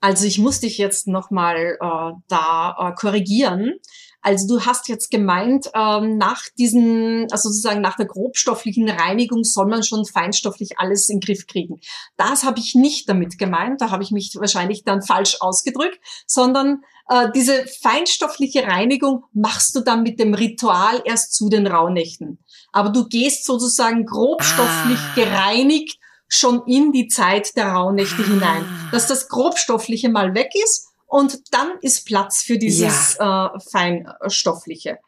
[0.00, 3.74] Also ich muss dich jetzt nochmal äh, da äh, korrigieren.
[4.22, 9.66] Also du hast jetzt gemeint, ähm, nach diesen, also sozusagen nach der grobstofflichen Reinigung soll
[9.66, 11.80] man schon feinstofflich alles in den Griff kriegen.
[12.16, 16.82] Das habe ich nicht damit gemeint, da habe ich mich wahrscheinlich dann falsch ausgedrückt, sondern
[17.08, 22.38] äh, diese feinstoffliche Reinigung machst du dann mit dem Ritual erst zu den Rauhnächten.
[22.72, 25.14] Aber du gehst sozusagen grobstofflich ah.
[25.14, 28.26] gereinigt schon in die Zeit der Rauhnächte ah.
[28.26, 28.64] hinein.
[28.92, 33.52] Dass das Grobstoffliche mal weg ist und dann ist Platz für dieses ja.
[33.54, 34.98] äh, Feinstoffliche.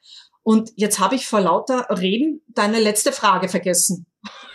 [0.43, 4.07] Und jetzt habe ich vor lauter Reden deine letzte Frage vergessen.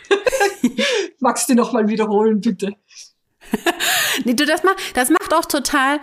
[1.19, 2.73] Magst du noch mal wiederholen, bitte?
[4.25, 6.01] nee, du, das, macht, das macht auch total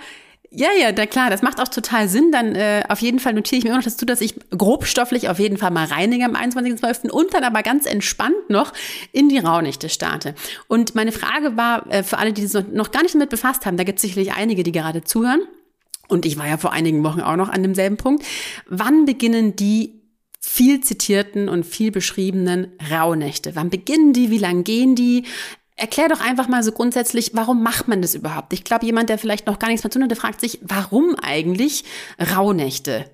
[0.57, 2.31] ja, ja, da klar, das macht auch total Sinn.
[2.31, 5.39] Dann äh, auf jeden Fall notiere ich mir immer noch dazu, dass ich grobstofflich auf
[5.39, 7.11] jeden Fall mal reinige am 21.12.
[7.11, 8.73] und dann aber ganz entspannt noch
[9.13, 10.35] in die Rauhnächte starte.
[10.69, 13.77] Und meine Frage war äh, für alle, die sich noch gar nicht damit befasst haben,
[13.77, 15.43] da gibt es sicherlich einige, die gerade zuhören.
[16.09, 18.25] Und ich war ja vor einigen Wochen auch noch an demselben Punkt.
[18.69, 20.03] Wann beginnen die
[20.39, 23.57] viel zitierten und viel beschriebenen Rauhnächte?
[23.57, 24.31] Wann beginnen die?
[24.31, 25.25] Wie lang gehen die?
[25.77, 28.53] Erklär doch einfach mal so grundsätzlich, warum macht man das überhaupt?
[28.53, 31.17] Ich glaube, jemand, der vielleicht noch gar nichts mehr tun hat, der fragt sich, warum
[31.21, 31.85] eigentlich
[32.19, 33.11] Rauhnächte?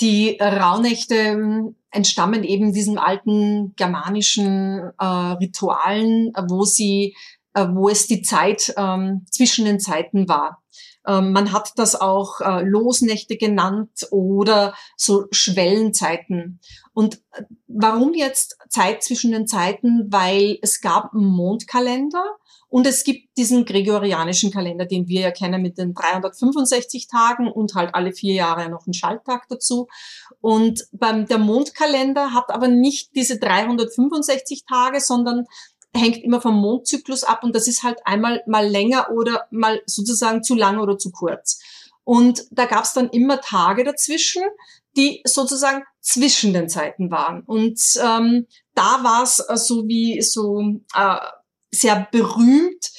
[0.00, 7.16] Die Rauhnächte ähm, entstammen eben diesen alten germanischen äh, Ritualen, wo sie,
[7.54, 10.59] äh, wo es die Zeit ähm, zwischen den Zeiten war.
[11.10, 16.60] Ähm, man hat das auch äh, Losnächte genannt oder so Schwellenzeiten.
[16.92, 20.06] Und äh, warum jetzt Zeit zwischen den Zeiten?
[20.10, 22.24] Weil es gab einen Mondkalender
[22.68, 27.74] und es gibt diesen gregorianischen Kalender, den wir ja kennen mit den 365 Tagen und
[27.74, 29.88] halt alle vier Jahre noch einen Schalttag dazu.
[30.40, 35.46] Und beim der Mondkalender hat aber nicht diese 365 Tage, sondern
[35.94, 40.42] hängt immer vom Mondzyklus ab und das ist halt einmal mal länger oder mal sozusagen
[40.42, 41.60] zu lang oder zu kurz.
[42.04, 44.42] Und da gab es dann immer Tage dazwischen,
[44.96, 47.42] die sozusagen zwischen den Zeiten waren.
[47.42, 50.60] Und ähm, da war es äh, so wie so
[50.94, 51.16] äh,
[51.70, 52.90] sehr berühmt,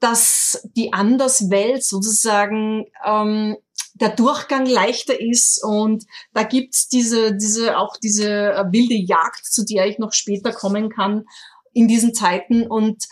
[0.00, 3.56] dass die Anderswelt sozusagen ähm,
[3.94, 9.64] der Durchgang leichter ist und da gibt's diese, diese, auch diese äh, wilde Jagd, zu
[9.64, 11.24] der ich noch später kommen kann,
[11.72, 13.06] in diesen Zeiten und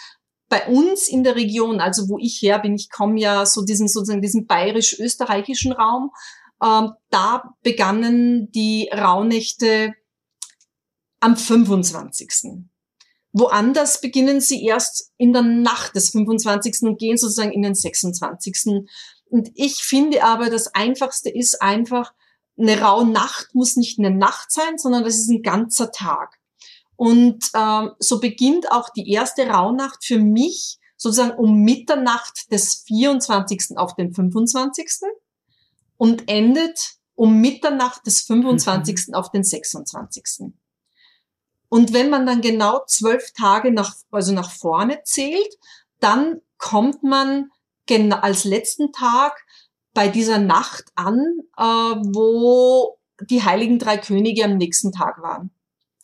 [0.48, 3.88] bei uns in der Region, also wo ich her bin, ich komme ja so diesen
[3.88, 6.10] sozusagen diesen bayerisch-österreichischen Raum,
[6.62, 9.94] ähm, da begannen die Rauhnächte
[11.20, 12.64] am 25.
[13.32, 16.82] Woanders beginnen sie erst in der Nacht des 25.
[16.82, 18.86] und gehen sozusagen in den 26.
[19.26, 22.12] Und ich finde aber, das Einfachste ist einfach,
[22.58, 26.39] eine Rauhnacht muss nicht eine Nacht sein, sondern das ist ein ganzer Tag.
[27.00, 33.78] Und ähm, so beginnt auch die erste Rauhnacht für mich sozusagen um Mitternacht des 24.
[33.78, 34.86] auf den 25.
[35.96, 39.06] und endet um Mitternacht des 25.
[39.08, 39.14] Mhm.
[39.14, 40.52] auf den 26.
[41.70, 45.54] Und wenn man dann genau zwölf Tage nach, also nach vorne zählt,
[46.00, 47.48] dann kommt man
[48.10, 49.42] als letzten Tag
[49.94, 51.16] bei dieser Nacht an,
[51.56, 55.50] äh, wo die heiligen drei Könige am nächsten Tag waren.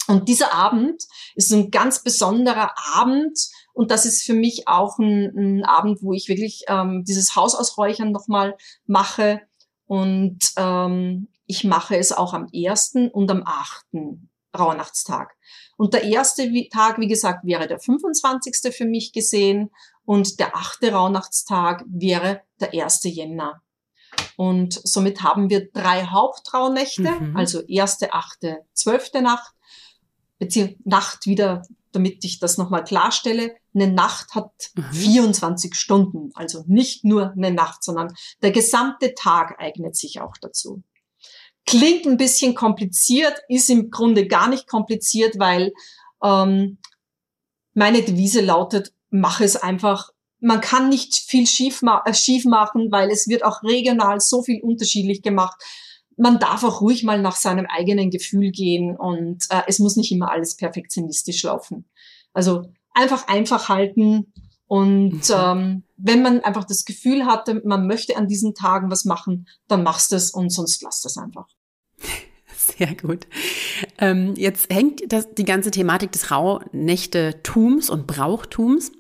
[0.09, 1.03] Und dieser Abend
[1.35, 3.39] ist ein ganz besonderer Abend.
[3.73, 7.55] Und das ist für mich auch ein, ein Abend, wo ich wirklich ähm, dieses Haus
[7.55, 9.41] ausräuchern nochmal mache.
[9.87, 15.37] Und ähm, ich mache es auch am ersten und am achten Rauhnachtstag.
[15.77, 18.75] Und der erste Tag, wie gesagt, wäre der 25.
[18.75, 19.71] für mich gesehen
[20.05, 23.05] und der achte Rauhnachtstag wäre der 1.
[23.05, 23.61] Jänner.
[24.37, 27.37] Und somit haben wir drei Hauptraunächte, mhm.
[27.37, 29.53] also erste, achte, zwölfte Nacht,
[30.39, 33.55] beziehungsweise Nacht wieder, damit ich das nochmal klarstelle.
[33.75, 34.93] Eine Nacht hat mhm.
[34.93, 40.83] 24 Stunden, also nicht nur eine Nacht, sondern der gesamte Tag eignet sich auch dazu.
[41.67, 45.73] Klingt ein bisschen kompliziert, ist im Grunde gar nicht kompliziert, weil
[46.23, 46.79] ähm,
[47.75, 50.11] meine Devise lautet, mach es einfach.
[50.39, 54.43] Man kann nicht viel schief, ma äh, schief machen, weil es wird auch regional so
[54.43, 55.61] viel unterschiedlich gemacht.
[56.17, 60.13] Man darf auch ruhig mal nach seinem eigenen Gefühl gehen und äh, es muss nicht
[60.13, 61.85] immer alles perfektionistisch laufen.
[62.33, 64.33] Also einfach einfach halten
[64.67, 65.35] und mhm.
[65.35, 69.83] ähm, wenn man einfach das Gefühl hatte, man möchte an diesen Tagen was machen, dann
[69.83, 71.49] machst es und sonst lass es einfach.
[72.57, 73.27] Sehr gut.
[73.99, 78.93] Ähm, jetzt hängt das, die ganze Thematik des Rauhnächte-Tums und Brauchtums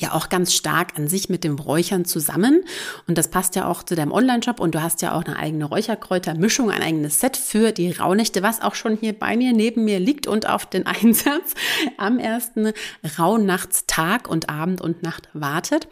[0.00, 2.64] ja auch ganz stark an sich mit dem Räuchern zusammen.
[3.06, 5.64] Und das passt ja auch zu deinem Online-Shop und du hast ja auch eine eigene
[5.64, 10.00] Räucherkräutermischung, ein eigenes Set für die Rauhnächte, was auch schon hier bei mir neben mir
[10.00, 11.54] liegt und auf den Einsatz
[11.96, 12.72] am ersten
[13.18, 15.88] Rauhnachtstag und Abend und Nacht wartet.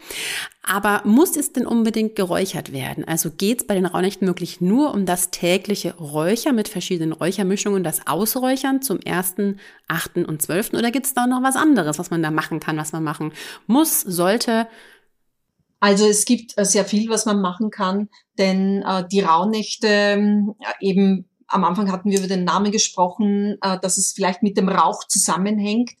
[0.69, 3.07] Aber muss es denn unbedingt geräuchert werden?
[3.07, 7.85] Also geht es bei den Rauhnächten wirklich nur um das tägliche Räuchern mit verschiedenen Räuchermischungen,
[7.85, 10.75] das Ausräuchern zum ersten, achten und zwölften?
[10.75, 13.31] Oder gibt es da noch was anderes, was man da machen kann, was man machen
[13.65, 14.67] muss, sollte?
[15.79, 20.53] Also es gibt äh, sehr viel, was man machen kann, denn äh, die Rauhnächte äh,
[20.79, 24.67] eben am Anfang hatten wir über den Namen gesprochen, äh, dass es vielleicht mit dem
[24.69, 25.91] Rauch zusammenhängt.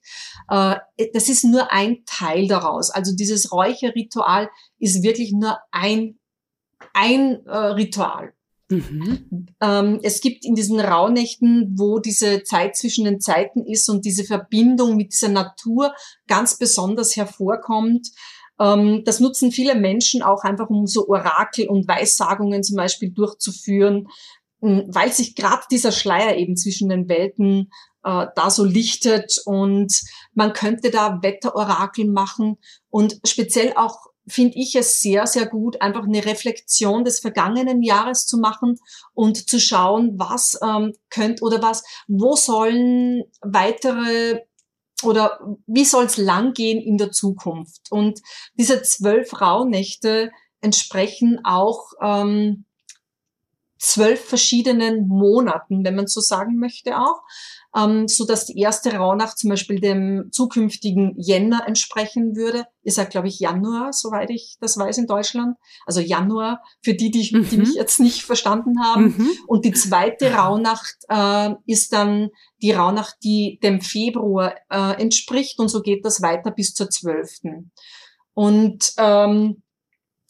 [0.49, 0.75] Äh,
[1.13, 2.89] das ist nur ein Teil daraus.
[2.89, 6.19] Also dieses Räucherritual ist wirklich nur ein,
[6.93, 8.33] ein Ritual.
[8.69, 9.47] Mhm.
[9.61, 14.23] Ähm, es gibt in diesen Rauhnächten, wo diese Zeit zwischen den Zeiten ist und diese
[14.23, 15.93] Verbindung mit dieser Natur
[16.27, 18.09] ganz besonders hervorkommt.
[18.59, 24.07] Ähm, das nutzen viele Menschen auch einfach, um so Orakel und Weissagungen zum Beispiel durchzuführen
[24.59, 27.69] weil sich gerade dieser Schleier eben zwischen den Welten
[28.03, 29.93] äh, da so lichtet und
[30.33, 32.57] man könnte da Wetterorakel machen
[32.89, 38.25] und speziell auch finde ich es sehr, sehr gut, einfach eine Reflexion des vergangenen Jahres
[38.25, 38.79] zu machen
[39.13, 44.41] und zu schauen, was ähm, könnt oder was, wo sollen weitere
[45.03, 47.91] oder wie soll es lang gehen in der Zukunft.
[47.91, 48.21] Und
[48.55, 52.65] diese zwölf Rauhnächte entsprechen auch ähm,
[53.79, 57.21] zwölf verschiedenen Monaten, wenn man so sagen möchte auch,
[57.77, 62.65] ähm, so dass die erste Rauhnacht zum Beispiel dem zukünftigen Jänner entsprechen würde.
[62.81, 65.57] Ist ja, glaube ich, Januar, soweit ich das weiß in Deutschland.
[65.85, 67.47] Also Januar für die, die, mhm.
[67.49, 69.15] die mich jetzt nicht verstanden haben.
[69.17, 69.29] Mhm.
[69.47, 72.29] Und die zweite Rauhnacht äh, ist dann
[72.61, 75.59] die Rauhnacht, die dem Februar äh, entspricht.
[75.59, 77.71] Und so geht das weiter bis zur zwölften.
[78.33, 79.61] Und ähm,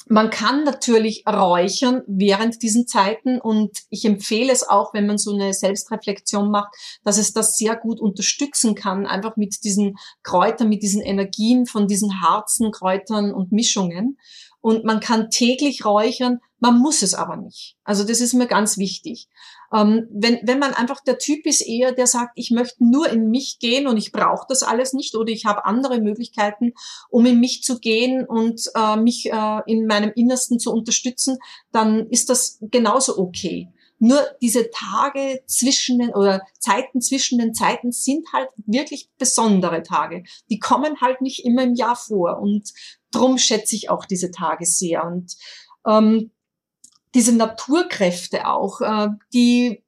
[0.09, 5.33] man kann natürlich räuchern während diesen Zeiten und ich empfehle es auch, wenn man so
[5.33, 10.83] eine Selbstreflexion macht, dass es das sehr gut unterstützen kann, einfach mit diesen Kräutern, mit
[10.83, 14.17] diesen Energien von diesen Harzen, Kräutern und Mischungen.
[14.61, 17.75] Und man kann täglich räuchern, man muss es aber nicht.
[17.83, 19.27] Also das ist mir ganz wichtig.
[19.73, 23.29] Ähm, wenn, wenn man einfach der Typ ist eher, der sagt, ich möchte nur in
[23.29, 26.73] mich gehen und ich brauche das alles nicht oder ich habe andere Möglichkeiten,
[27.09, 31.37] um in mich zu gehen und äh, mich äh, in meinem Innersten zu unterstützen,
[31.71, 33.69] dann ist das genauso okay.
[33.99, 40.23] Nur diese Tage zwischen den oder Zeiten zwischen den Zeiten sind halt wirklich besondere Tage.
[40.49, 42.71] Die kommen halt nicht immer im Jahr vor und
[43.17, 45.05] drum schätze ich auch diese Tage sehr.
[45.05, 45.35] Und
[45.85, 46.31] ähm,
[47.15, 49.83] diese Naturkräfte auch, äh, die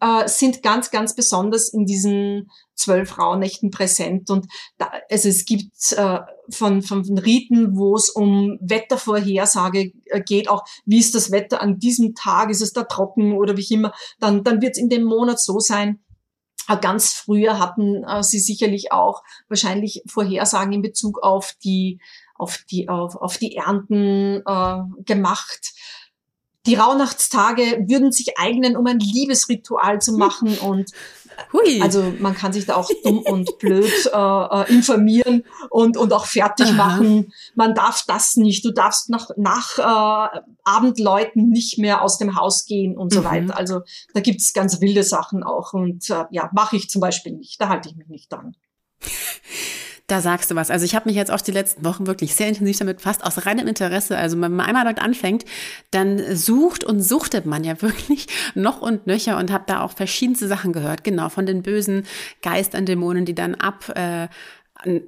[0.00, 4.30] äh, sind ganz, ganz besonders in diesen zwölf Rauhnächten präsent.
[4.30, 6.20] Und da, also es gibt äh,
[6.50, 11.78] von, von, Riten, wo es um Wettervorhersage äh, geht, auch wie ist das Wetter an
[11.78, 15.04] diesem Tag, ist es da trocken oder wie immer, dann, dann wird es in dem
[15.04, 16.00] Monat so sein.
[16.68, 22.00] Äh, ganz früher hatten äh, sie sicherlich auch wahrscheinlich Vorhersagen in Bezug auf die
[22.38, 25.74] auf die auf, auf die Ernten äh, gemacht
[26.68, 30.92] die Rauhnachtstage würden sich eignen, um ein Liebesritual zu machen und
[31.52, 31.80] Hui.
[31.80, 36.26] Also man kann sich da auch dumm und blöd äh, äh, informieren und, und auch
[36.26, 36.74] fertig Aha.
[36.74, 37.32] machen.
[37.54, 38.64] Man darf das nicht.
[38.64, 43.24] Du darfst nach, nach äh, Abendleuten nicht mehr aus dem Haus gehen und so mhm.
[43.24, 43.56] weiter.
[43.56, 43.80] Also
[44.12, 45.72] da gibt's ganz wilde Sachen auch.
[45.72, 47.60] Und äh, ja, mache ich zum Beispiel nicht.
[47.60, 48.56] Da halte ich mich nicht dran.
[50.08, 50.70] Da sagst du was.
[50.70, 53.44] Also ich habe mich jetzt auch die letzten Wochen wirklich sehr intensiv damit befasst, aus
[53.44, 54.16] reinem Interesse.
[54.16, 55.44] Also wenn man einmal dort anfängt,
[55.90, 60.48] dann sucht und suchtet man ja wirklich noch und nöcher und habe da auch verschiedenste
[60.48, 61.04] Sachen gehört.
[61.04, 62.06] Genau, von den bösen
[62.42, 63.92] Geistern, Dämonen, die dann ab...
[63.96, 64.28] Äh,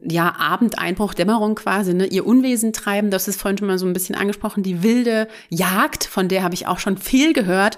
[0.03, 3.13] ja, Abendeinbruch, Dämmerung quasi, ne, ihr Unwesen treiben.
[3.13, 4.65] Das ist vorhin schon mal so ein bisschen angesprochen.
[4.65, 7.77] Die wilde Jagd, von der habe ich auch schon viel gehört.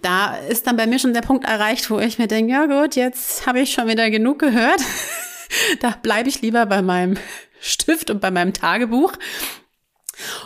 [0.00, 2.94] Da ist dann bei mir schon der Punkt erreicht, wo ich mir denke, ja gut,
[2.94, 4.80] jetzt habe ich schon wieder genug gehört.
[5.80, 7.16] da bleibe ich lieber bei meinem
[7.60, 9.12] Stift und bei meinem Tagebuch.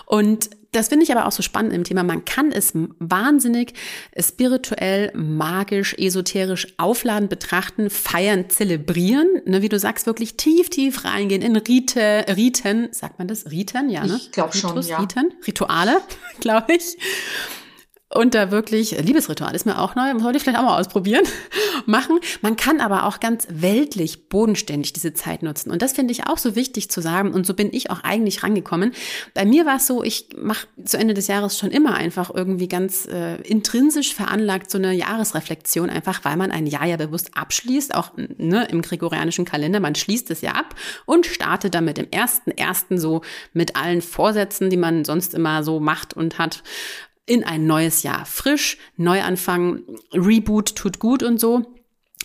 [0.06, 2.02] Und das finde ich aber auch so spannend im Thema.
[2.02, 3.72] Man kann es wahnsinnig
[4.18, 9.28] spirituell, magisch, esoterisch aufladen, betrachten, feiern, zelebrieren.
[9.46, 13.50] Ne, wie du sagst, wirklich tief, tief reingehen in Rite, Riten, sagt man das?
[13.50, 14.16] Riten, ja, ne?
[14.16, 14.98] Ich glaube schon, ja.
[14.98, 15.98] Riten, Rituale,
[16.40, 16.98] glaube ich
[18.10, 21.24] und da wirklich, Liebesritual ist mir auch neu, sollte ich vielleicht auch mal ausprobieren,
[21.86, 22.18] machen.
[22.40, 25.70] Man kann aber auch ganz weltlich, bodenständig diese Zeit nutzen.
[25.70, 27.34] Und das finde ich auch so wichtig zu sagen.
[27.34, 28.92] Und so bin ich auch eigentlich rangekommen.
[29.34, 32.66] Bei mir war es so, ich mache zu Ende des Jahres schon immer einfach irgendwie
[32.66, 37.94] ganz äh, intrinsisch veranlagt so eine Jahresreflexion, einfach weil man ein Jahr ja bewusst abschließt,
[37.94, 39.80] auch ne, im gregorianischen Kalender.
[39.80, 43.20] Man schließt es ja ab und startet damit im ersten, ersten so
[43.52, 46.62] mit allen Vorsätzen, die man sonst immer so macht und hat
[47.28, 48.24] in ein neues Jahr.
[48.24, 51.77] Frisch, Neuanfang, Reboot tut gut und so.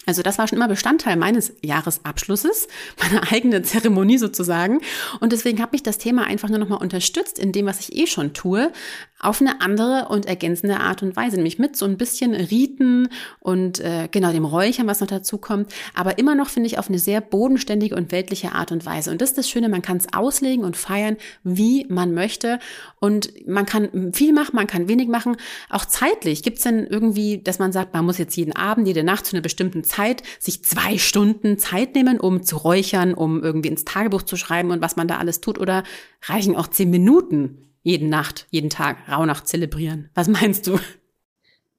[0.05, 2.67] Also das war schon immer Bestandteil meines Jahresabschlusses,
[3.01, 4.81] meiner eigenen Zeremonie sozusagen.
[5.19, 8.07] Und deswegen habe mich das Thema einfach nur nochmal unterstützt in dem, was ich eh
[8.07, 8.71] schon tue,
[9.19, 13.07] auf eine andere und ergänzende Art und Weise, nämlich mit so ein bisschen Riten
[13.39, 16.89] und äh, genau dem Räuchern, was noch dazu kommt, aber immer noch finde ich auf
[16.89, 19.11] eine sehr bodenständige und weltliche Art und Weise.
[19.11, 22.59] Und das ist das Schöne, man kann es auslegen und feiern, wie man möchte
[22.99, 25.37] und man kann viel machen, man kann wenig machen,
[25.69, 26.43] auch zeitlich.
[26.43, 29.35] Gibt es denn irgendwie, dass man sagt, man muss jetzt jeden Abend, jede Nacht zu
[29.35, 29.92] einer bestimmten Zeit
[30.39, 34.81] sich zwei Stunden Zeit nehmen, um zu räuchern, um irgendwie ins Tagebuch zu schreiben und
[34.81, 35.59] was man da alles tut?
[35.59, 35.83] Oder
[36.23, 40.09] reichen auch zehn Minuten jeden Nacht, jeden Tag Rauhnacht zelebrieren?
[40.13, 40.79] Was meinst du?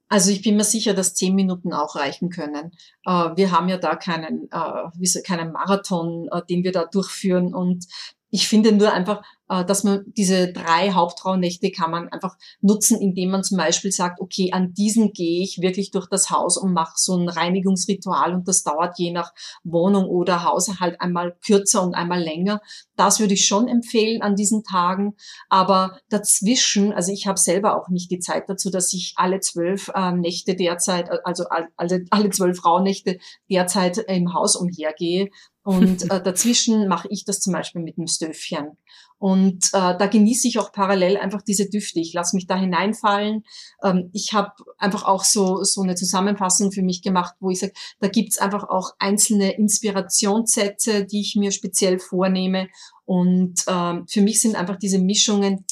[0.07, 2.71] Also ich bin mir sicher, dass zehn Minuten auch reichen können.
[3.05, 7.53] Äh, wir haben ja da keinen, äh, keinen Marathon, äh, den wir da durchführen.
[7.53, 7.85] Und
[8.29, 13.43] ich finde nur einfach, dass man diese drei Hauptrauhnächte kann man einfach nutzen, indem man
[13.43, 17.15] zum Beispiel sagt, okay, an diesen gehe ich wirklich durch das Haus und mache so
[17.15, 19.33] ein Reinigungsritual und das dauert je nach
[19.63, 22.61] Wohnung oder Haus halt einmal kürzer und einmal länger.
[22.95, 25.15] Das würde ich schon empfehlen an diesen Tagen.
[25.49, 29.89] Aber dazwischen, also ich habe selber auch nicht die Zeit dazu, dass ich alle zwölf
[29.93, 33.19] äh, Nächte derzeit, also alle, alle zwölf Rauhnächte
[33.49, 35.29] derzeit im Haus umhergehe.
[35.63, 38.77] Und äh, dazwischen mache ich das zum Beispiel mit einem Stöfchen.
[39.17, 41.99] Und äh, da genieße ich auch parallel einfach diese Düfte.
[41.99, 43.43] Ich lasse mich da hineinfallen.
[43.81, 47.73] Ähm, ich habe einfach auch so, so eine Zusammenfassung für mich gemacht, wo ich sage,
[47.99, 52.67] da gibt's einfach auch einzelne Inspirationssätze, die ich mir speziell vornehme.
[53.05, 55.65] Und ähm, für mich sind einfach diese Mischungen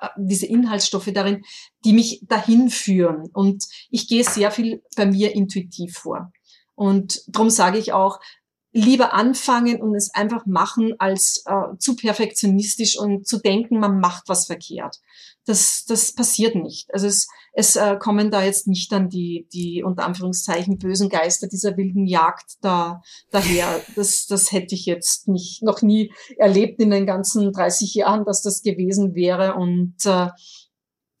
[0.00, 1.44] äh, diese Inhaltsstoffe darin,
[1.84, 3.28] die mich dahin führen.
[3.32, 6.32] Und ich gehe sehr viel bei mir intuitiv vor.
[6.74, 8.20] Und darum sage ich auch,
[8.72, 14.28] lieber anfangen und es einfach machen, als äh, zu perfektionistisch und zu denken, man macht
[14.28, 14.98] was verkehrt.
[15.46, 16.92] Das, das passiert nicht.
[16.92, 21.48] Also es, es äh, kommen da jetzt nicht dann die, die unter Anführungszeichen bösen Geister
[21.48, 23.00] dieser wilden Jagd da
[23.30, 23.80] daher.
[23.96, 28.42] Das, das hätte ich jetzt nicht noch nie erlebt in den ganzen 30 Jahren, dass
[28.42, 30.28] das gewesen wäre und äh,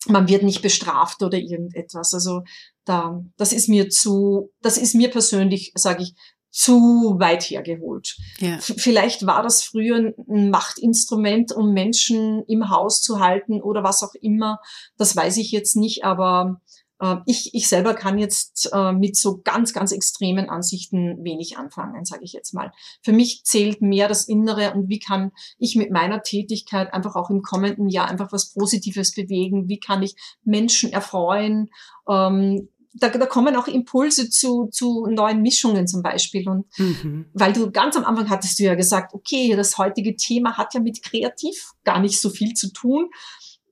[0.06, 2.14] man wird nicht bestraft oder irgendetwas.
[2.14, 2.42] Also
[2.84, 6.14] da, das ist mir zu, das ist mir persönlich, sage ich,
[6.50, 8.16] zu weit hergeholt.
[8.38, 8.58] Ja.
[8.60, 14.14] Vielleicht war das früher ein Machtinstrument, um Menschen im Haus zu halten oder was auch
[14.20, 14.58] immer.
[14.96, 16.60] Das weiß ich jetzt nicht, aber
[17.00, 22.04] äh, ich, ich selber kann jetzt äh, mit so ganz, ganz extremen Ansichten wenig anfangen,
[22.04, 22.72] sage ich jetzt mal.
[23.02, 27.30] Für mich zählt mehr das Innere und wie kann ich mit meiner Tätigkeit einfach auch
[27.30, 29.68] im kommenden Jahr einfach was Positives bewegen?
[29.68, 31.68] Wie kann ich Menschen erfreuen?
[32.08, 36.48] Ähm, da, da kommen auch Impulse zu, zu neuen Mischungen zum Beispiel.
[36.48, 37.26] Und mhm.
[37.34, 40.80] weil du ganz am Anfang hattest du ja gesagt, okay, das heutige Thema hat ja
[40.80, 43.10] mit kreativ gar nicht so viel zu tun.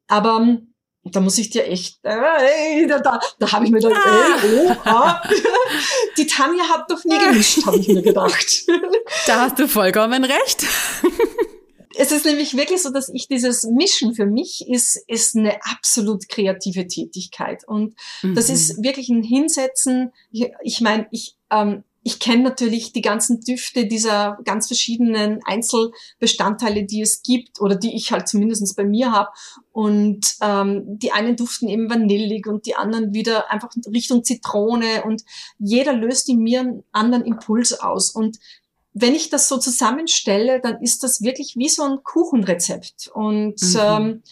[0.09, 4.01] Aber ähm, da muss ich dir echt, äh, da, da, da habe ich mir gedacht,
[4.05, 5.11] ey, oh,
[6.17, 8.65] die Tanja hat doch nie gemischt, habe ich mir gedacht.
[9.27, 10.65] Da hast du vollkommen recht.
[11.99, 16.29] es ist nämlich wirklich so, dass ich dieses Mischen für mich ist, ist eine absolut
[16.29, 17.67] kreative Tätigkeit.
[17.67, 18.35] Und mhm.
[18.35, 20.13] das ist wirklich ein Hinsetzen.
[20.31, 26.85] Ich, ich meine, ich, ähm, ich kenne natürlich die ganzen Düfte dieser ganz verschiedenen Einzelbestandteile,
[26.85, 29.31] die es gibt oder die ich halt zumindest bei mir habe.
[29.73, 35.25] Und ähm, die einen duften eben vanillig und die anderen wieder einfach Richtung Zitrone und
[35.59, 38.11] jeder löst in mir einen anderen Impuls aus.
[38.11, 38.39] Und
[38.99, 43.11] wenn ich das so zusammenstelle, dann ist das wirklich wie so ein Kuchenrezept.
[43.13, 43.79] Und mhm.
[43.79, 44.23] ähm,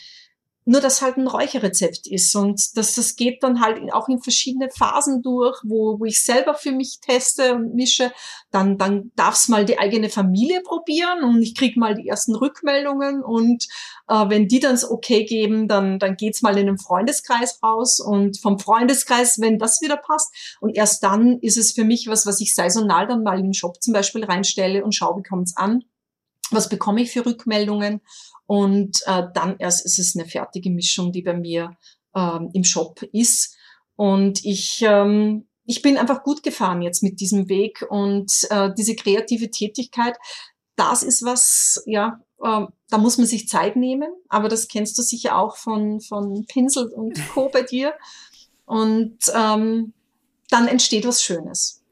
[0.67, 4.71] nur dass halt ein Räucherrezept ist und das, das geht dann halt auch in verschiedene
[4.71, 8.13] Phasen durch, wo, wo ich selber für mich teste und mische.
[8.51, 13.23] Dann, dann darf's mal die eigene Familie probieren und ich krieg mal die ersten Rückmeldungen
[13.23, 13.67] und
[14.09, 18.41] äh, wenn die dann okay geben, dann, dann geht's mal in den Freundeskreis raus und
[18.41, 22.41] vom Freundeskreis, wenn das wieder passt und erst dann ist es für mich was, was
[22.41, 25.85] ich saisonal dann mal in den Shop zum Beispiel reinstelle und schaue, wie kommt's an
[26.51, 28.01] was bekomme ich für Rückmeldungen
[28.47, 31.77] und äh, dann erst ist es eine fertige Mischung, die bei mir
[32.15, 33.57] ähm, im Shop ist.
[33.97, 38.97] Und ich, ähm, ich bin einfach gut gefahren jetzt mit diesem Weg und äh, diese
[38.97, 40.17] kreative Tätigkeit,
[40.77, 45.03] das ist was, ja, äh, da muss man sich Zeit nehmen, aber das kennst du
[45.03, 47.49] sicher auch von, von Pinsel und Co.
[47.49, 47.95] bei dir.
[48.67, 49.93] Und ähm,
[50.51, 51.84] dann entsteht was Schönes.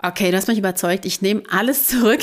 [0.00, 1.04] Okay, du hast mich überzeugt.
[1.06, 2.20] Ich nehme alles zurück.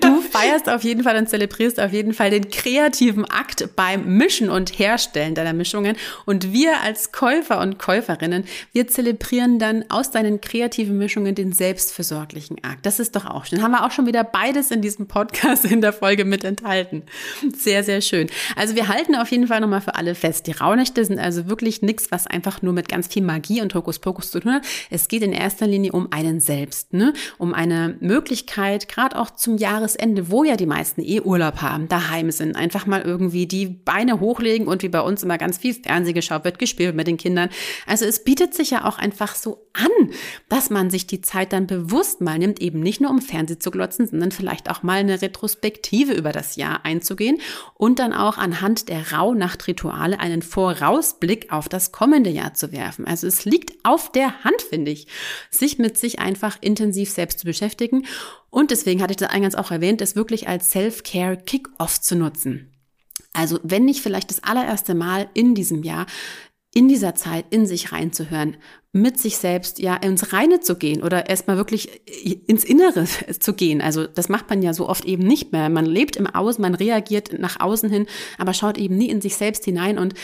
[0.00, 4.48] Du feierst auf jeden Fall und zelebrierst auf jeden Fall den kreativen Akt beim Mischen
[4.48, 5.96] und Herstellen deiner Mischungen.
[6.24, 12.64] Und wir als Käufer und Käuferinnen, wir zelebrieren dann aus deinen kreativen Mischungen den selbstversorglichen
[12.64, 12.86] Akt.
[12.86, 13.62] Das ist doch auch schön.
[13.62, 17.02] Haben wir auch schon wieder beides in diesem Podcast in der Folge mit enthalten.
[17.54, 18.30] Sehr, sehr schön.
[18.56, 20.46] Also wir halten auf jeden Fall nochmal für alle fest.
[20.46, 24.30] Die Rauhnächte sind also wirklich nichts, was einfach nur mit ganz viel Magie und Hokuspokus
[24.30, 24.62] zu tun hat.
[24.88, 27.12] Es geht in erster Linie um einen selbst selbst, ne?
[27.38, 32.30] um eine Möglichkeit, gerade auch zum Jahresende, wo ja die meisten eh Urlaub haben, daheim
[32.30, 36.12] sind, einfach mal irgendwie die Beine hochlegen und wie bei uns immer ganz viel Fernseh
[36.12, 37.50] geschaut wird, gespielt mit den Kindern.
[37.86, 40.10] Also es bietet sich ja auch einfach so an,
[40.48, 43.70] dass man sich die Zeit dann bewusst mal nimmt, eben nicht nur um Fernseh zu
[43.70, 47.38] glotzen, sondern vielleicht auch mal eine Retrospektive über das Jahr einzugehen
[47.74, 53.06] und dann auch anhand der Rauhnachtrituale einen Vorausblick auf das kommende Jahr zu werfen.
[53.06, 55.06] Also es liegt auf der Hand, finde ich,
[55.50, 58.06] sich mit sich einfach intensiv selbst zu beschäftigen.
[58.50, 62.72] Und deswegen hatte ich das eingangs auch erwähnt, es wirklich als Self-Care Kick-Off zu nutzen.
[63.32, 66.06] Also wenn nicht vielleicht das allererste Mal in diesem Jahr
[66.74, 68.56] in dieser Zeit in sich reinzuhören,
[68.92, 71.88] mit sich selbst ja ins Reine zu gehen oder erstmal wirklich
[72.46, 73.06] ins Innere
[73.40, 73.80] zu gehen.
[73.80, 75.68] Also das macht man ja so oft eben nicht mehr.
[75.70, 78.06] Man lebt im Außen, man reagiert nach außen hin,
[78.38, 80.14] aber schaut eben nie in sich selbst hinein und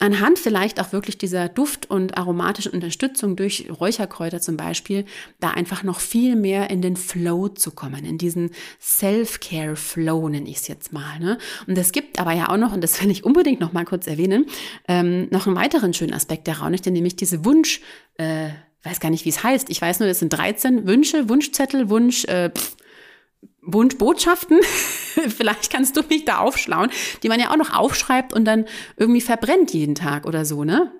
[0.00, 5.04] anhand vielleicht auch wirklich dieser Duft- und aromatischen Unterstützung durch Räucherkräuter zum Beispiel,
[5.40, 10.56] da einfach noch viel mehr in den Flow zu kommen, in diesen Self-Care-Flow nenne ich
[10.58, 11.18] es jetzt mal.
[11.18, 11.38] Ne?
[11.66, 14.06] Und es gibt aber ja auch noch, und das will ich unbedingt noch mal kurz
[14.06, 14.46] erwähnen,
[14.86, 17.80] ähm, noch einen weiteren schönen Aspekt der Raunichte, nämlich diese Wunsch,
[18.16, 18.50] äh,
[18.84, 19.70] weiß gar nicht, wie es heißt.
[19.70, 22.76] Ich weiß nur, das sind 13 Wünsche, Wunschzettel, Wunsch, äh, pff,
[23.62, 24.60] Wunschbotschaften,
[25.28, 26.90] vielleicht kannst du mich da aufschlauen,
[27.22, 30.92] die man ja auch noch aufschreibt und dann irgendwie verbrennt jeden Tag oder so, ne?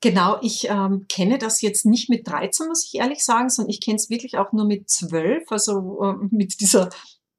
[0.00, 3.80] Genau, ich ähm, kenne das jetzt nicht mit 13, muss ich ehrlich sagen, sondern ich
[3.80, 6.90] kenne es wirklich auch nur mit 12, also äh, mit dieser,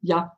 [0.01, 0.35] ja,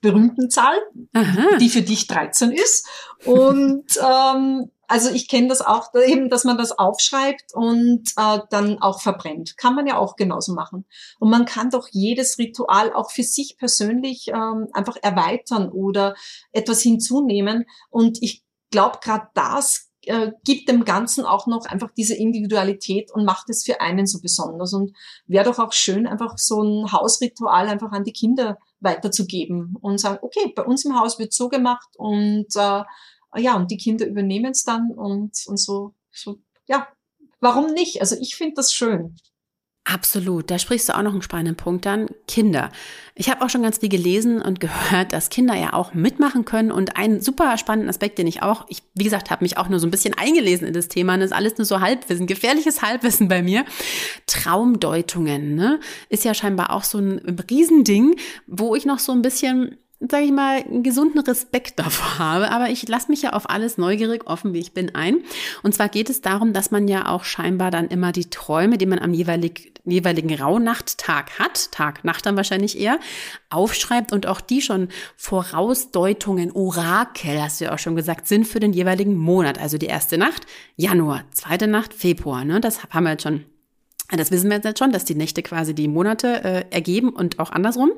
[0.00, 0.76] berühmten Zahl,
[1.14, 1.56] Aha.
[1.58, 2.86] die für dich 13 ist.
[3.24, 8.80] Und ähm, also ich kenne das auch eben, dass man das aufschreibt und äh, dann
[8.80, 9.56] auch verbrennt.
[9.56, 10.84] Kann man ja auch genauso machen.
[11.18, 16.14] Und man kann doch jedes Ritual auch für sich persönlich ähm, einfach erweitern oder
[16.52, 17.64] etwas hinzunehmen.
[17.90, 23.24] Und ich glaube, gerade das äh, gibt dem Ganzen auch noch einfach diese Individualität und
[23.24, 24.72] macht es für einen so besonders.
[24.72, 24.92] Und
[25.26, 30.18] wäre doch auch schön, einfach so ein Hausritual einfach an die Kinder weiterzugeben und sagen,
[30.22, 32.82] okay, bei uns im Haus wird so gemacht und äh,
[33.38, 36.88] ja, und die Kinder übernehmen es dann und, und so, so, ja,
[37.40, 38.00] warum nicht?
[38.00, 39.16] Also ich finde das schön.
[39.88, 42.08] Absolut, da sprichst du auch noch einen spannenden Punkt an.
[42.26, 42.72] Kinder.
[43.14, 46.72] Ich habe auch schon ganz viel gelesen und gehört, dass Kinder ja auch mitmachen können.
[46.72, 49.78] Und einen super spannenden Aspekt, den ich auch, ich, wie gesagt, habe mich auch nur
[49.78, 51.14] so ein bisschen eingelesen in das Thema.
[51.14, 53.64] Und das ist alles nur so Halbwissen, gefährliches Halbwissen bei mir.
[54.26, 55.78] Traumdeutungen, ne?
[56.08, 58.16] Ist ja scheinbar auch so ein Riesending,
[58.48, 62.50] wo ich noch so ein bisschen sage ich mal, einen gesunden Respekt davor habe.
[62.50, 65.18] Aber ich lasse mich ja auf alles neugierig, offen wie ich bin, ein.
[65.62, 68.86] Und zwar geht es darum, dass man ja auch scheinbar dann immer die Träume, die
[68.86, 72.98] man am jeweilig, jeweiligen Rauhnachttag hat, Tag, Nacht dann wahrscheinlich eher,
[73.48, 78.60] aufschreibt und auch die schon Vorausdeutungen, Orakel, hast du ja auch schon gesagt, sind für
[78.60, 79.58] den jeweiligen Monat.
[79.58, 82.44] Also die erste Nacht, Januar, zweite Nacht, Februar.
[82.44, 82.60] Ne?
[82.60, 83.44] Das haben wir jetzt schon
[84.10, 87.50] das wissen wir jetzt schon, dass die Nächte quasi die Monate äh, ergeben und auch
[87.50, 87.90] andersrum.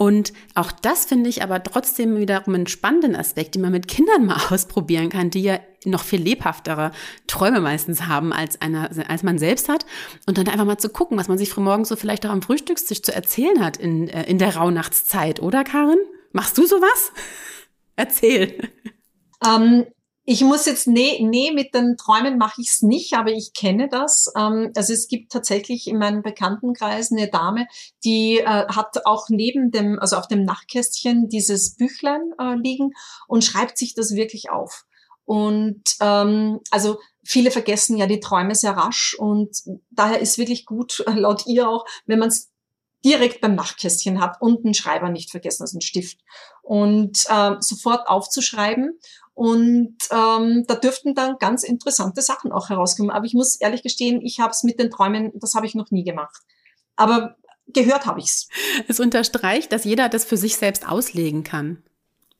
[0.00, 4.26] Und auch das finde ich aber trotzdem wiederum einen spannenden Aspekt, den man mit Kindern
[4.26, 6.92] mal ausprobieren kann, die ja noch viel lebhaftere
[7.26, 9.86] Träume meistens haben, als, einer, als man selbst hat.
[10.26, 13.02] Und dann einfach mal zu gucken, was man sich frühmorgens so vielleicht auch am Frühstückstisch
[13.02, 15.98] zu erzählen hat in, äh, in der Rauhnachtszeit, oder Karin?
[16.30, 17.10] Machst du sowas?
[17.96, 18.70] Erzähl.
[19.44, 19.84] Ähm,
[20.30, 23.88] ich muss jetzt, nee, nee, mit den Träumen mache ich es nicht, aber ich kenne
[23.88, 24.30] das.
[24.36, 27.66] Ähm, also es gibt tatsächlich in meinem Bekanntenkreis eine Dame,
[28.04, 32.90] die äh, hat auch neben dem, also auf dem Nachtkästchen dieses Büchlein äh, liegen
[33.26, 34.84] und schreibt sich das wirklich auf.
[35.24, 39.56] Und ähm, also viele vergessen ja die Träume sehr rasch und
[39.88, 42.50] daher ist wirklich gut, laut ihr auch, wenn man es
[43.04, 46.18] direkt beim Nachtkästchen hat und einen Schreiber nicht vergessen, also einen Stift.
[46.62, 48.98] Und äh, sofort aufzuschreiben
[49.38, 53.12] und ähm, da dürften dann ganz interessante Sachen auch herauskommen.
[53.12, 55.92] Aber ich muss ehrlich gestehen, ich habe es mit den Träumen, das habe ich noch
[55.92, 56.42] nie gemacht.
[56.96, 57.36] Aber
[57.68, 58.48] gehört habe ich's.
[58.88, 61.84] Es unterstreicht, dass jeder das für sich selbst auslegen kann.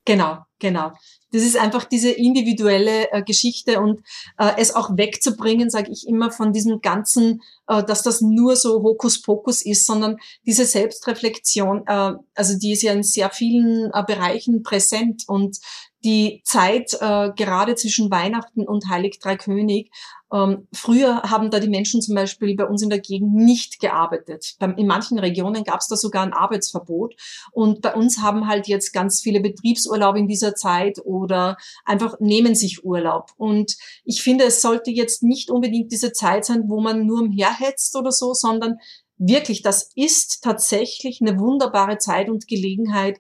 [0.07, 0.91] Genau, genau.
[1.31, 4.01] Das ist einfach diese individuelle äh, Geschichte und
[4.39, 8.83] äh, es auch wegzubringen, sage ich immer, von diesem ganzen, äh, dass das nur so
[8.83, 14.63] Hokuspokus ist, sondern diese Selbstreflexion, äh, also die ist ja in sehr vielen äh, Bereichen
[14.63, 15.59] präsent und
[16.05, 19.91] die Zeit äh, gerade zwischen Weihnachten und Heilig Drei König.
[20.33, 24.57] Ähm, früher haben da die Menschen zum Beispiel bei uns in der Gegend nicht gearbeitet.
[24.77, 27.15] in manchen Regionen gab es da sogar ein Arbeitsverbot.
[27.53, 32.55] Und bei uns haben halt jetzt ganz viele Betriebsurlaub in dieser Zeit oder einfach nehmen
[32.55, 33.33] sich Urlaub.
[33.37, 37.97] Und ich finde, es sollte jetzt nicht unbedingt diese Zeit sein, wo man nur umherhetzt
[37.97, 38.79] oder so, sondern
[39.17, 43.19] wirklich, das ist tatsächlich eine wunderbare Zeit und Gelegenheit,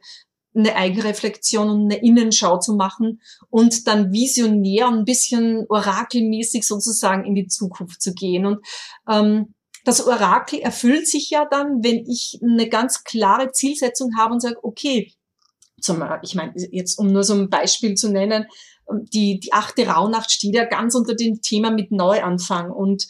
[0.54, 3.20] eine Eigenreflexion und eine Innenschau zu machen
[3.50, 8.46] und dann visionär ein bisschen orakelmäßig sozusagen in die Zukunft zu gehen.
[8.46, 8.64] Und
[9.08, 14.40] ähm, das Orakel erfüllt sich ja dann, wenn ich eine ganz klare Zielsetzung habe und
[14.40, 15.12] sage, okay,
[15.80, 18.46] zum, ich meine, jetzt um nur so ein Beispiel zu nennen,
[18.90, 23.06] die, die achte Rauhnacht steht ja ganz unter dem Thema mit Neuanfang und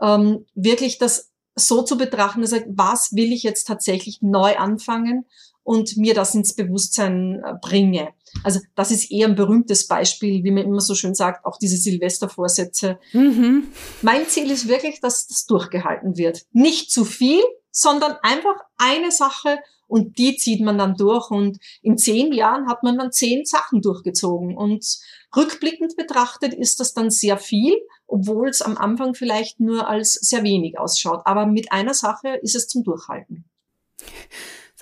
[0.00, 5.26] ähm, wirklich das so zu betrachten, dass was will ich jetzt tatsächlich neu anfangen
[5.64, 8.08] und mir das ins Bewusstsein äh, bringe.
[8.44, 11.76] Also das ist eher ein berühmtes Beispiel, wie man immer so schön sagt, auch diese
[11.76, 12.98] Silvestervorsätze.
[13.12, 13.68] Mhm.
[14.00, 16.46] Mein Ziel ist wirklich, dass das durchgehalten wird.
[16.52, 21.30] Nicht zu viel, sondern einfach eine Sache und die zieht man dann durch.
[21.30, 24.56] Und in zehn Jahren hat man dann zehn Sachen durchgezogen.
[24.56, 24.98] Und
[25.36, 27.74] rückblickend betrachtet ist das dann sehr viel,
[28.06, 31.20] obwohl es am Anfang vielleicht nur als sehr wenig ausschaut.
[31.26, 33.44] Aber mit einer Sache ist es zum Durchhalten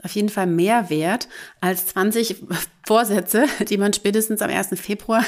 [0.03, 1.29] auf jeden Fall mehr wert
[1.61, 2.37] als 20
[2.87, 4.69] Vorsätze, die man spätestens am 1.
[4.81, 5.25] Februar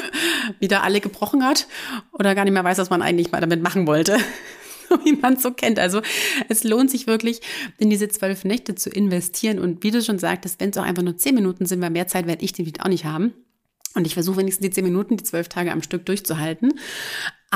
[0.60, 1.66] wieder alle gebrochen hat
[2.12, 4.18] oder gar nicht mehr weiß, was man eigentlich mal damit machen wollte.
[5.04, 5.78] wie man es so kennt.
[5.78, 6.00] Also
[6.48, 7.40] es lohnt sich wirklich,
[7.78, 9.58] in diese zwölf Nächte zu investieren.
[9.58, 12.06] Und wie du schon sagtest, wenn es auch einfach nur zehn Minuten sind, weil mehr
[12.06, 13.32] Zeit werde ich die auch nicht haben.
[13.94, 16.78] Und ich versuche wenigstens die zehn Minuten, die zwölf Tage am Stück durchzuhalten.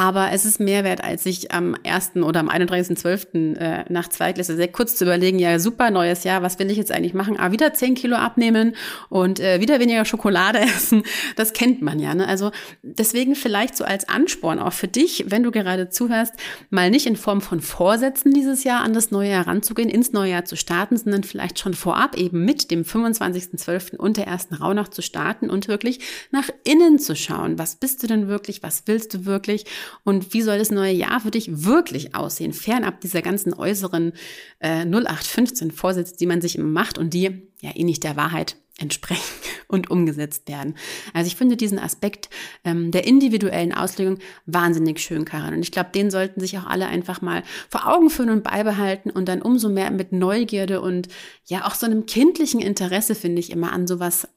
[0.01, 2.13] Aber es ist mehr wert, als sich am 1.
[2.23, 3.59] oder am 31.12.
[3.59, 6.91] Äh, nach Zweitklässler sehr kurz zu überlegen, ja super, neues Jahr, was will ich jetzt
[6.91, 7.39] eigentlich machen?
[7.39, 8.77] Ah, wieder 10 Kilo abnehmen
[9.11, 11.03] und äh, wieder weniger Schokolade essen.
[11.37, 12.15] Das kennt man ja.
[12.15, 12.27] Ne?
[12.27, 12.51] Also
[12.83, 16.33] deswegen vielleicht so als Ansporn auch für dich, wenn du gerade zuhörst,
[16.71, 20.31] mal nicht in Form von Vorsätzen dieses Jahr an das neue Jahr ranzugehen, ins neue
[20.31, 23.97] Jahr zu starten, sondern vielleicht schon vorab eben mit dem 25.12.
[23.97, 27.59] und der ersten Rauhnacht zu starten und wirklich nach innen zu schauen.
[27.59, 28.63] Was bist du denn wirklich?
[28.63, 29.67] Was willst du wirklich?
[30.05, 32.53] Und wie soll das neue Jahr für dich wirklich aussehen?
[32.53, 34.13] Fernab dieser ganzen äußeren
[34.59, 38.57] äh, 0815 Vorsätze, die man sich immer macht und die ja eh nicht der Wahrheit
[38.81, 39.23] entsprechen
[39.69, 40.75] und umgesetzt werden.
[41.13, 42.31] Also ich finde diesen Aspekt
[42.65, 45.55] ähm, der individuellen Auslegung wahnsinnig schön, Karin.
[45.55, 49.11] Und ich glaube, den sollten sich auch alle einfach mal vor Augen führen und beibehalten
[49.11, 51.09] und dann umso mehr mit Neugierde und
[51.45, 54.29] ja auch so einem kindlichen Interesse, finde ich, immer an sowas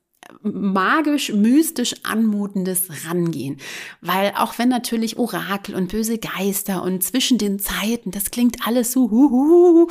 [0.42, 3.58] magisch, mystisch anmutendes Rangehen.
[4.02, 8.92] Weil auch wenn natürlich Orakel und böse Geister und zwischen den Zeiten, das klingt alles
[8.92, 9.88] so huhuhu.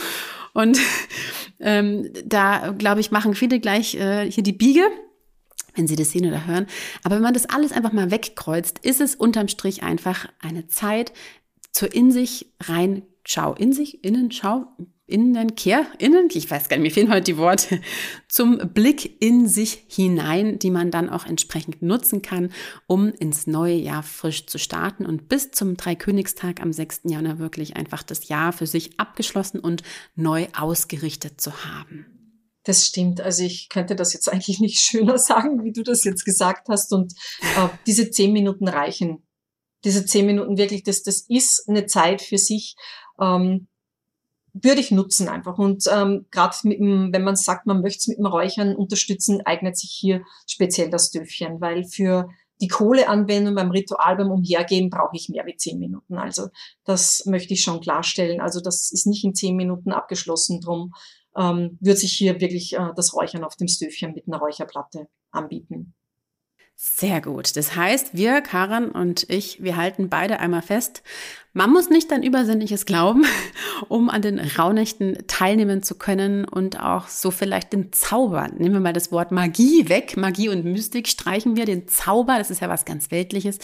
[0.53, 0.79] Und
[1.61, 4.85] ähm, da, glaube ich, machen viele gleich äh, hier die Biege
[5.75, 6.67] wenn Sie das sehen oder hören.
[7.03, 11.15] Aber wenn man das alles einfach mal wegkreuzt, ist es unterm Strich einfach eine Zeit
[11.71, 14.67] zur in sich rein Schau, in sich, innen, schau,
[15.07, 17.81] Innenkehr, innen, ich weiß gar nicht, mir fehlen heute die Worte,
[18.29, 22.53] zum Blick in sich hinein, die man dann auch entsprechend nutzen kann,
[22.87, 27.03] um ins neue Jahr frisch zu starten und bis zum Dreikönigstag am 6.
[27.05, 29.83] Januar wirklich einfach das Jahr für sich abgeschlossen und
[30.15, 32.07] neu ausgerichtet zu haben.
[32.65, 33.21] Das stimmt.
[33.21, 36.93] Also ich könnte das jetzt eigentlich nicht schöner sagen, wie du das jetzt gesagt hast.
[36.93, 37.13] Und
[37.57, 39.27] äh, diese zehn Minuten reichen.
[39.85, 42.77] Diese zehn Minuten wirklich, das, das ist eine Zeit für sich.
[43.21, 43.67] Ähm,
[44.55, 45.59] würde ich nutzen einfach.
[45.59, 49.91] Und ähm, gerade wenn man sagt, man möchte es mit dem Räuchern unterstützen, eignet sich
[49.91, 52.29] hier speziell das Döfchen, weil für
[52.61, 56.17] die Kohleanwendung beim Ritual, beim Umhergehen brauche ich mehr wie zehn Minuten.
[56.17, 56.49] Also
[56.85, 58.41] das möchte ich schon klarstellen.
[58.41, 60.61] Also das ist nicht in zehn Minuten abgeschlossen.
[60.61, 60.95] Drum
[61.37, 65.95] ähm, wird sich hier wirklich äh, das Räuchern auf dem Stöfchen mit einer Räucherplatte anbieten.
[66.85, 67.57] Sehr gut.
[67.57, 71.05] Das heißt, wir, Karin und ich, wir halten beide einmal fest.
[71.53, 73.25] Man muss nicht an Übersinnliches glauben,
[73.89, 78.49] um an den Rauhnächten teilnehmen zu können und auch so vielleicht den Zauber.
[78.49, 80.17] Nehmen wir mal das Wort Magie weg.
[80.17, 81.67] Magie und Mystik streichen wir.
[81.67, 83.61] Den Zauber, das ist ja was ganz Weltliches,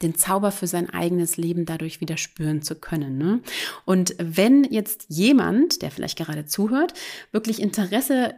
[0.00, 3.18] den Zauber für sein eigenes Leben dadurch wieder spüren zu können.
[3.18, 3.40] Ne?
[3.84, 6.94] Und wenn jetzt jemand, der vielleicht gerade zuhört,
[7.32, 8.34] wirklich Interesse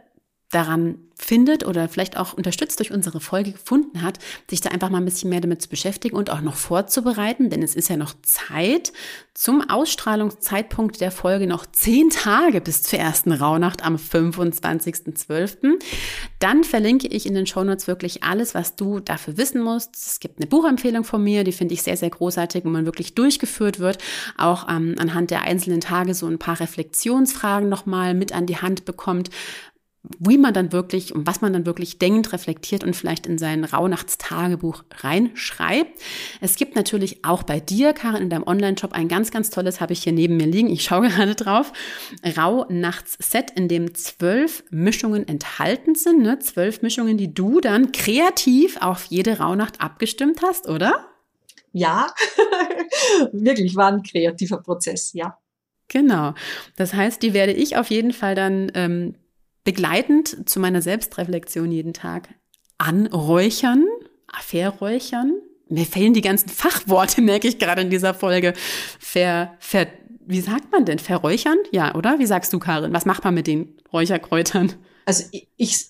[0.51, 4.19] daran findet oder vielleicht auch unterstützt durch unsere Folge gefunden hat,
[4.49, 7.63] sich da einfach mal ein bisschen mehr damit zu beschäftigen und auch noch vorzubereiten, denn
[7.63, 8.91] es ist ja noch Zeit
[9.33, 15.79] zum Ausstrahlungszeitpunkt der Folge noch zehn Tage bis zur ersten Rauhnacht am 25.12.
[16.39, 19.95] Dann verlinke ich in den Shownotes wirklich alles, was du dafür wissen musst.
[19.95, 23.15] Es gibt eine Buchempfehlung von mir, die finde ich sehr, sehr großartig, wo man wirklich
[23.15, 23.97] durchgeführt wird,
[24.37, 28.85] auch ähm, anhand der einzelnen Tage so ein paar Reflexionsfragen nochmal mit an die Hand
[28.85, 29.29] bekommt,
[30.19, 33.63] wie man dann wirklich und was man dann wirklich denkt, reflektiert und vielleicht in sein
[33.63, 36.01] Rauhnachtstagebuch reinschreibt.
[36.41, 39.93] Es gibt natürlich auch bei dir, Karin, in deinem Online-Shop ein ganz, ganz tolles, habe
[39.93, 40.69] ich hier neben mir liegen.
[40.69, 41.71] Ich schaue gerade drauf.
[42.37, 46.21] Rauhnachtsset, in dem zwölf Mischungen enthalten sind.
[46.21, 46.39] Ne?
[46.39, 51.05] Zwölf Mischungen, die du dann kreativ auf jede Rauhnacht abgestimmt hast, oder?
[51.71, 52.07] Ja,
[53.33, 55.37] wirklich war ein kreativer Prozess, ja.
[55.87, 56.33] Genau.
[56.75, 59.15] Das heißt, die werde ich auf jeden Fall dann ähm,
[59.65, 62.29] begleitend zu meiner Selbstreflexion jeden Tag
[62.77, 63.85] anräuchern,
[64.39, 65.33] verräuchern.
[65.67, 68.53] Mir fehlen die ganzen Fachworte, merke ich gerade in dieser Folge.
[68.99, 69.87] Ver, ver,
[70.25, 70.99] wie sagt man denn?
[70.99, 71.57] Verräuchern?
[71.71, 72.19] Ja, oder?
[72.19, 72.93] Wie sagst du, Karin?
[72.93, 74.73] Was macht man mit den Räucherkräutern?
[75.05, 75.85] Also ich, ich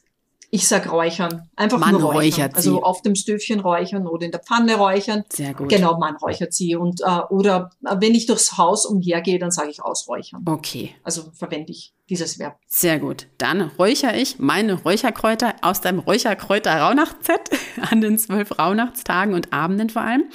[0.52, 1.50] ich sag räuchern.
[1.56, 2.16] Einfach man nur räuchern.
[2.18, 5.24] räuchert also auf dem Stöfchen räuchern oder in der Pfanne räuchern.
[5.30, 5.70] Sehr gut.
[5.70, 6.76] Genau, man räuchert sie.
[6.76, 10.44] Und äh, oder äh, wenn ich durchs Haus umhergehe, dann sage ich ausräuchern.
[10.48, 10.96] Okay.
[11.04, 12.58] Also verwende ich dieses Verb.
[12.68, 13.28] Sehr gut.
[13.38, 17.50] Dann räuchere ich meine Räucherkräuter aus deinem Räucherkräuter Rauhnachtsset
[17.90, 20.26] an den zwölf Rauhnachtstagen und Abenden vor allem.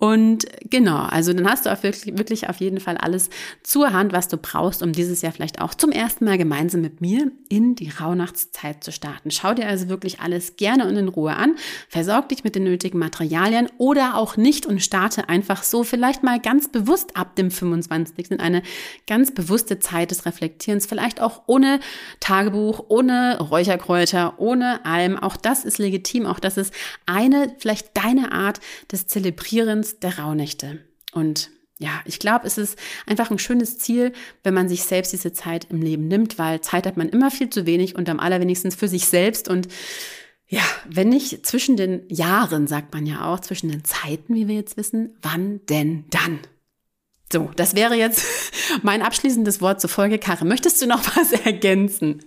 [0.00, 3.28] Und genau, also dann hast du auch wirklich, wirklich auf jeden Fall alles
[3.62, 7.02] zur Hand, was du brauchst, um dieses Jahr vielleicht auch zum ersten Mal gemeinsam mit
[7.02, 9.30] mir in die Rauhnachtszeit zu starten.
[9.30, 11.54] Schau dir also wirklich alles gerne und in Ruhe an,
[11.90, 16.40] versorg dich mit den nötigen Materialien oder auch nicht und starte einfach so vielleicht mal
[16.40, 18.30] ganz bewusst ab dem 25.
[18.30, 18.62] in eine
[19.06, 21.78] ganz bewusste Zeit des Reflektierens, vielleicht auch ohne
[22.20, 25.18] Tagebuch, ohne Räucherkräuter, ohne Alm.
[25.18, 26.72] Auch das ist legitim, auch das ist
[27.04, 30.84] eine, vielleicht deine Art des Zelebrierens der Rauhnächte.
[31.12, 34.12] Und ja, ich glaube, es ist einfach ein schönes Ziel,
[34.44, 37.48] wenn man sich selbst diese Zeit im Leben nimmt, weil Zeit hat man immer viel
[37.48, 39.48] zu wenig und am allerwenigsten für sich selbst.
[39.48, 39.66] Und
[40.46, 44.56] ja, wenn nicht zwischen den Jahren, sagt man ja auch, zwischen den Zeiten, wie wir
[44.56, 46.40] jetzt wissen, wann denn dann?
[47.32, 48.26] So, das wäre jetzt
[48.82, 50.18] mein abschließendes Wort zur Folge.
[50.18, 52.22] Karin, möchtest du noch was ergänzen?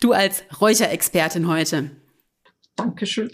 [0.00, 1.90] Du als Räucherexpertin heute.
[2.76, 3.30] Dankeschön.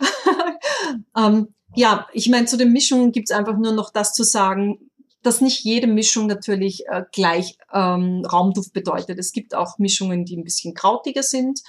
[1.17, 4.91] ähm, ja, ich meine, zu den Mischungen gibt's einfach nur noch das zu sagen,
[5.23, 9.19] dass nicht jede Mischung natürlich äh, gleich ähm, Raumduft bedeutet.
[9.19, 11.61] Es gibt auch Mischungen, die ein bisschen krautiger sind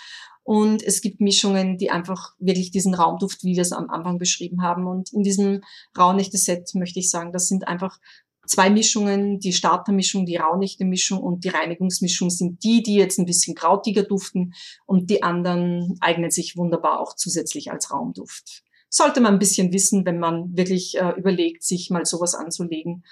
[0.44, 4.64] und es gibt Mischungen, die einfach wirklich diesen Raumduft, wie wir es am Anfang beschrieben
[4.64, 4.88] haben.
[4.88, 5.62] Und in diesem
[5.98, 8.00] Raunächte-Set möchte ich sagen, das sind einfach
[8.48, 13.54] zwei Mischungen, die Startermischung, die Raunächte-Mischung und die Reinigungsmischung sind die, die jetzt ein bisschen
[13.54, 14.54] krautiger duften
[14.86, 20.06] und die anderen eignen sich wunderbar auch zusätzlich als Raumduft sollte man ein bisschen wissen,
[20.06, 23.04] wenn man wirklich äh, überlegt, sich mal sowas anzulegen.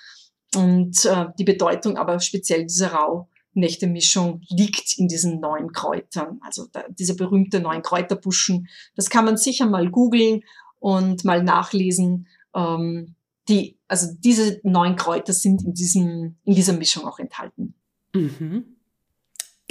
[0.56, 6.40] Und äh, die Bedeutung aber speziell dieser Rauhnächte-Mischung liegt in diesen neuen Kräutern.
[6.42, 8.68] Also da, diese berühmte neuen Kräuterbuschen.
[8.96, 10.44] Das kann man sicher mal googeln
[10.80, 12.28] und mal nachlesen.
[12.54, 13.16] Ähm,
[13.48, 17.74] die, also diese neuen Kräuter sind in diesem, in dieser Mischung auch enthalten.
[18.14, 18.76] Mhm.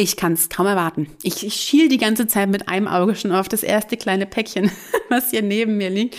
[0.01, 1.09] Ich kann es kaum erwarten.
[1.24, 4.70] Ich, ich schiel die ganze Zeit mit einem Auge schon auf das erste kleine Päckchen,
[5.09, 6.16] was hier neben mir liegt.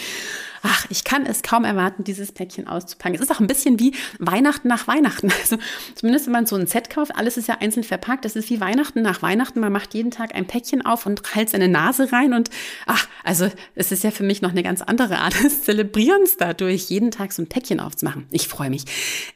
[0.61, 3.15] Ach, ich kann es kaum erwarten, dieses Päckchen auszupacken.
[3.15, 5.31] Es ist auch ein bisschen wie Weihnachten nach Weihnachten.
[5.39, 5.57] Also
[5.95, 8.25] zumindest wenn man so ein Set kauft, alles ist ja einzeln verpackt.
[8.25, 9.61] Das ist wie Weihnachten nach Weihnachten.
[9.61, 12.33] Man macht jeden Tag ein Päckchen auf und hält seine Nase rein.
[12.33, 12.49] Und
[12.85, 16.89] ach, also es ist ja für mich noch eine ganz andere Art des Zelebrierens dadurch,
[16.89, 18.25] jeden Tag so ein Päckchen aufzumachen.
[18.29, 18.83] Ich freue mich.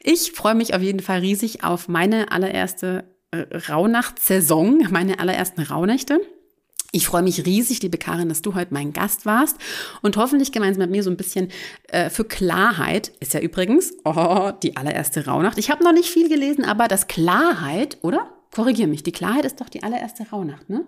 [0.02, 3.13] Ich freue mich auf jeden Fall riesig auf meine allererste
[3.68, 6.20] Rauhnachtssaison, meine allerersten Rauhnächte.
[6.92, 9.56] Ich freue mich riesig, liebe Karin, dass du heute mein Gast warst
[10.02, 11.50] und hoffentlich gemeinsam mit mir so ein bisschen
[11.88, 15.58] äh, für Klarheit, ist ja übrigens oh, die allererste Rauhnacht.
[15.58, 18.32] Ich habe noch nicht viel gelesen, aber das Klarheit, oder?
[18.54, 20.86] Korrigiere mich, die Klarheit ist doch die allererste Rauhnacht, ne?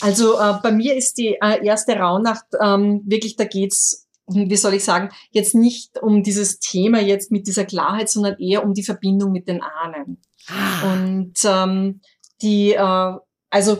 [0.00, 4.74] Also äh, bei mir ist die äh, erste Rauhnacht ähm, wirklich, da geht's wie soll
[4.74, 8.82] ich sagen, jetzt nicht um dieses Thema jetzt mit dieser Klarheit, sondern eher um die
[8.82, 10.20] Verbindung mit den Ahnen.
[10.48, 10.92] Ah.
[10.92, 12.00] Und ähm,
[12.42, 13.12] die, äh,
[13.50, 13.78] also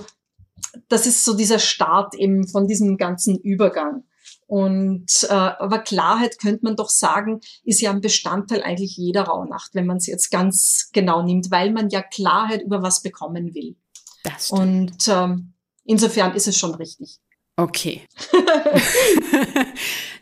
[0.88, 4.04] das ist so dieser Start eben von diesem ganzen Übergang.
[4.46, 9.74] Und äh, aber Klarheit könnte man doch sagen, ist ja ein Bestandteil eigentlich jeder Rauhnacht,
[9.74, 13.76] wenn man es jetzt ganz genau nimmt, weil man ja Klarheit über was bekommen will.
[14.22, 14.60] Das stimmt.
[14.60, 17.18] Und ähm, insofern ist es schon richtig.
[17.56, 18.02] Okay.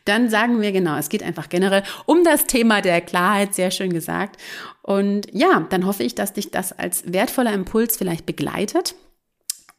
[0.04, 3.92] Dann sagen wir genau, es geht einfach generell um das Thema der Klarheit, sehr schön
[3.92, 4.40] gesagt.
[4.82, 8.94] Und ja, dann hoffe ich, dass dich das als wertvoller Impuls vielleicht begleitet.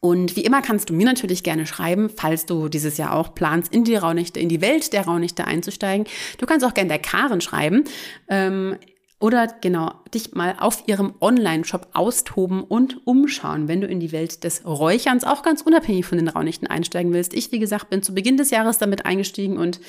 [0.00, 3.72] Und wie immer kannst du mir natürlich gerne schreiben, falls du dieses Jahr auch planst,
[3.72, 6.06] in die Raunichte, in die Welt der Raunichte einzusteigen.
[6.38, 7.84] Du kannst auch gerne der Karen schreiben.
[8.28, 8.76] Ähm,
[9.18, 14.44] oder genau, dich mal auf ihrem Online-Shop austoben und umschauen, wenn du in die Welt
[14.44, 17.32] des Räucherns auch ganz unabhängig von den Raunichten einsteigen willst.
[17.32, 19.80] Ich, wie gesagt, bin zu Beginn des Jahres damit eingestiegen und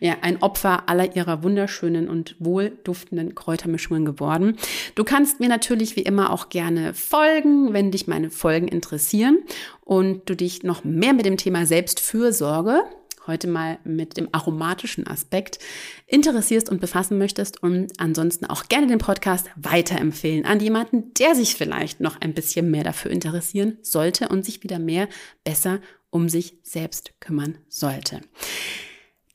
[0.00, 4.56] ja, ein Opfer aller ihrer wunderschönen und wohlduftenden Kräutermischungen geworden.
[4.94, 9.40] Du kannst mir natürlich wie immer auch gerne folgen, wenn dich meine Folgen interessieren
[9.84, 12.82] und du dich noch mehr mit dem Thema Selbstfürsorge
[13.26, 15.58] heute mal mit dem aromatischen Aspekt
[16.06, 21.54] interessierst und befassen möchtest und ansonsten auch gerne den Podcast weiterempfehlen an jemanden, der sich
[21.54, 25.08] vielleicht noch ein bisschen mehr dafür interessieren sollte und sich wieder mehr
[25.44, 28.20] besser um sich selbst kümmern sollte.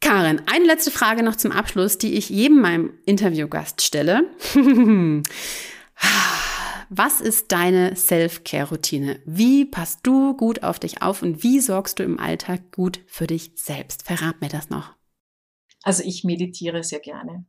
[0.01, 4.29] Karin, eine letzte Frage noch zum Abschluss, die ich jedem meinem Interviewgast stelle.
[6.97, 9.19] Was ist deine Self-Care-Routine?
[9.25, 13.27] Wie passt du gut auf dich auf und wie sorgst du im Alltag gut für
[13.27, 14.03] dich selbst?
[14.03, 14.93] Verrat mir das noch.
[15.83, 17.45] Also ich meditiere sehr gerne.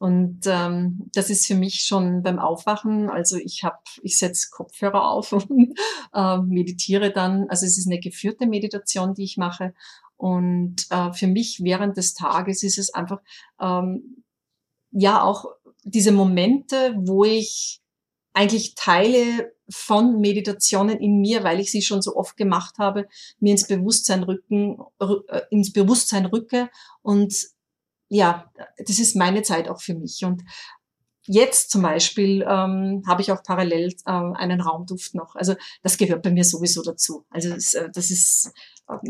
[0.00, 3.08] Und ähm, das ist für mich schon beim Aufwachen.
[3.08, 5.78] Also ich habe, ich setze Kopfhörer auf und
[6.12, 7.48] äh, meditiere dann.
[7.48, 9.72] Also es ist eine geführte Meditation, die ich mache.
[10.18, 13.22] Und äh, für mich während des Tages ist es einfach
[13.58, 14.22] ähm,
[14.90, 15.46] ja auch
[15.84, 17.80] diese Momente, wo ich
[18.34, 23.08] eigentlich Teile von Meditationen in mir, weil ich sie schon so oft gemacht habe,
[23.40, 26.68] mir ins Bewusstsein rücken, äh, ins Bewusstsein rücke
[27.02, 27.34] und
[28.08, 30.24] ja, das ist meine Zeit auch für mich.
[30.24, 30.42] Und
[31.26, 35.34] jetzt zum Beispiel ähm, habe ich auch parallel ähm, einen Raumduft noch.
[35.34, 37.24] Also das gehört bei mir sowieso dazu.
[37.30, 38.52] Also das, äh, das ist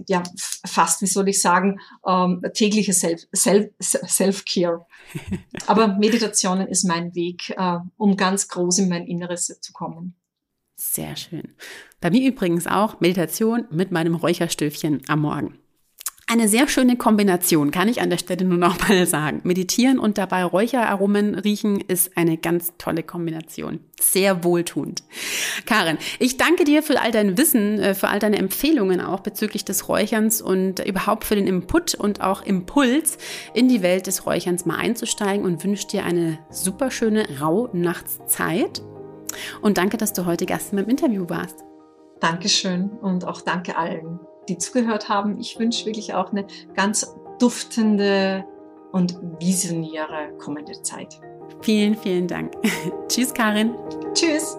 [0.09, 4.87] ja fast, wie soll ich sagen, ähm, tägliche Self, Self, Self-Care.
[5.67, 10.15] Aber Meditationen ist mein Weg, äh, um ganz groß in mein Inneres zu kommen.
[10.77, 11.55] Sehr schön.
[12.01, 15.59] Bei mir übrigens auch Meditation mit meinem Räucherstöfchen am Morgen.
[16.27, 19.43] Eine sehr schöne Kombination, kann ich an der Stelle nur noch mal sagen.
[19.45, 23.81] Meditieren und dabei Räucheraromen riechen ist eine ganz tolle Kombination.
[24.01, 25.03] Sehr wohltuend.
[25.67, 29.67] Karin, ich danke dir für all dein Wissen, äh, für all deine Empfehlungen auch bezüglich
[29.67, 33.19] des Räucherns und überhaupt für den Input und auch Impuls,
[33.53, 38.83] in die Welt des Räucherns mal einzusteigen und wünsche dir eine super schöne Rauhnachtszeit.
[39.61, 41.65] Und danke, dass du heute Gast in meinem Interview warst.
[42.21, 45.39] Dankeschön und auch danke allen die zugehört haben.
[45.39, 48.45] Ich wünsche wirklich auch eine ganz duftende
[48.93, 51.21] und visionäre kommende Zeit.
[51.63, 52.53] Vielen, vielen Dank.
[53.09, 53.75] Tschüss, Karin.
[54.15, 54.59] Tschüss.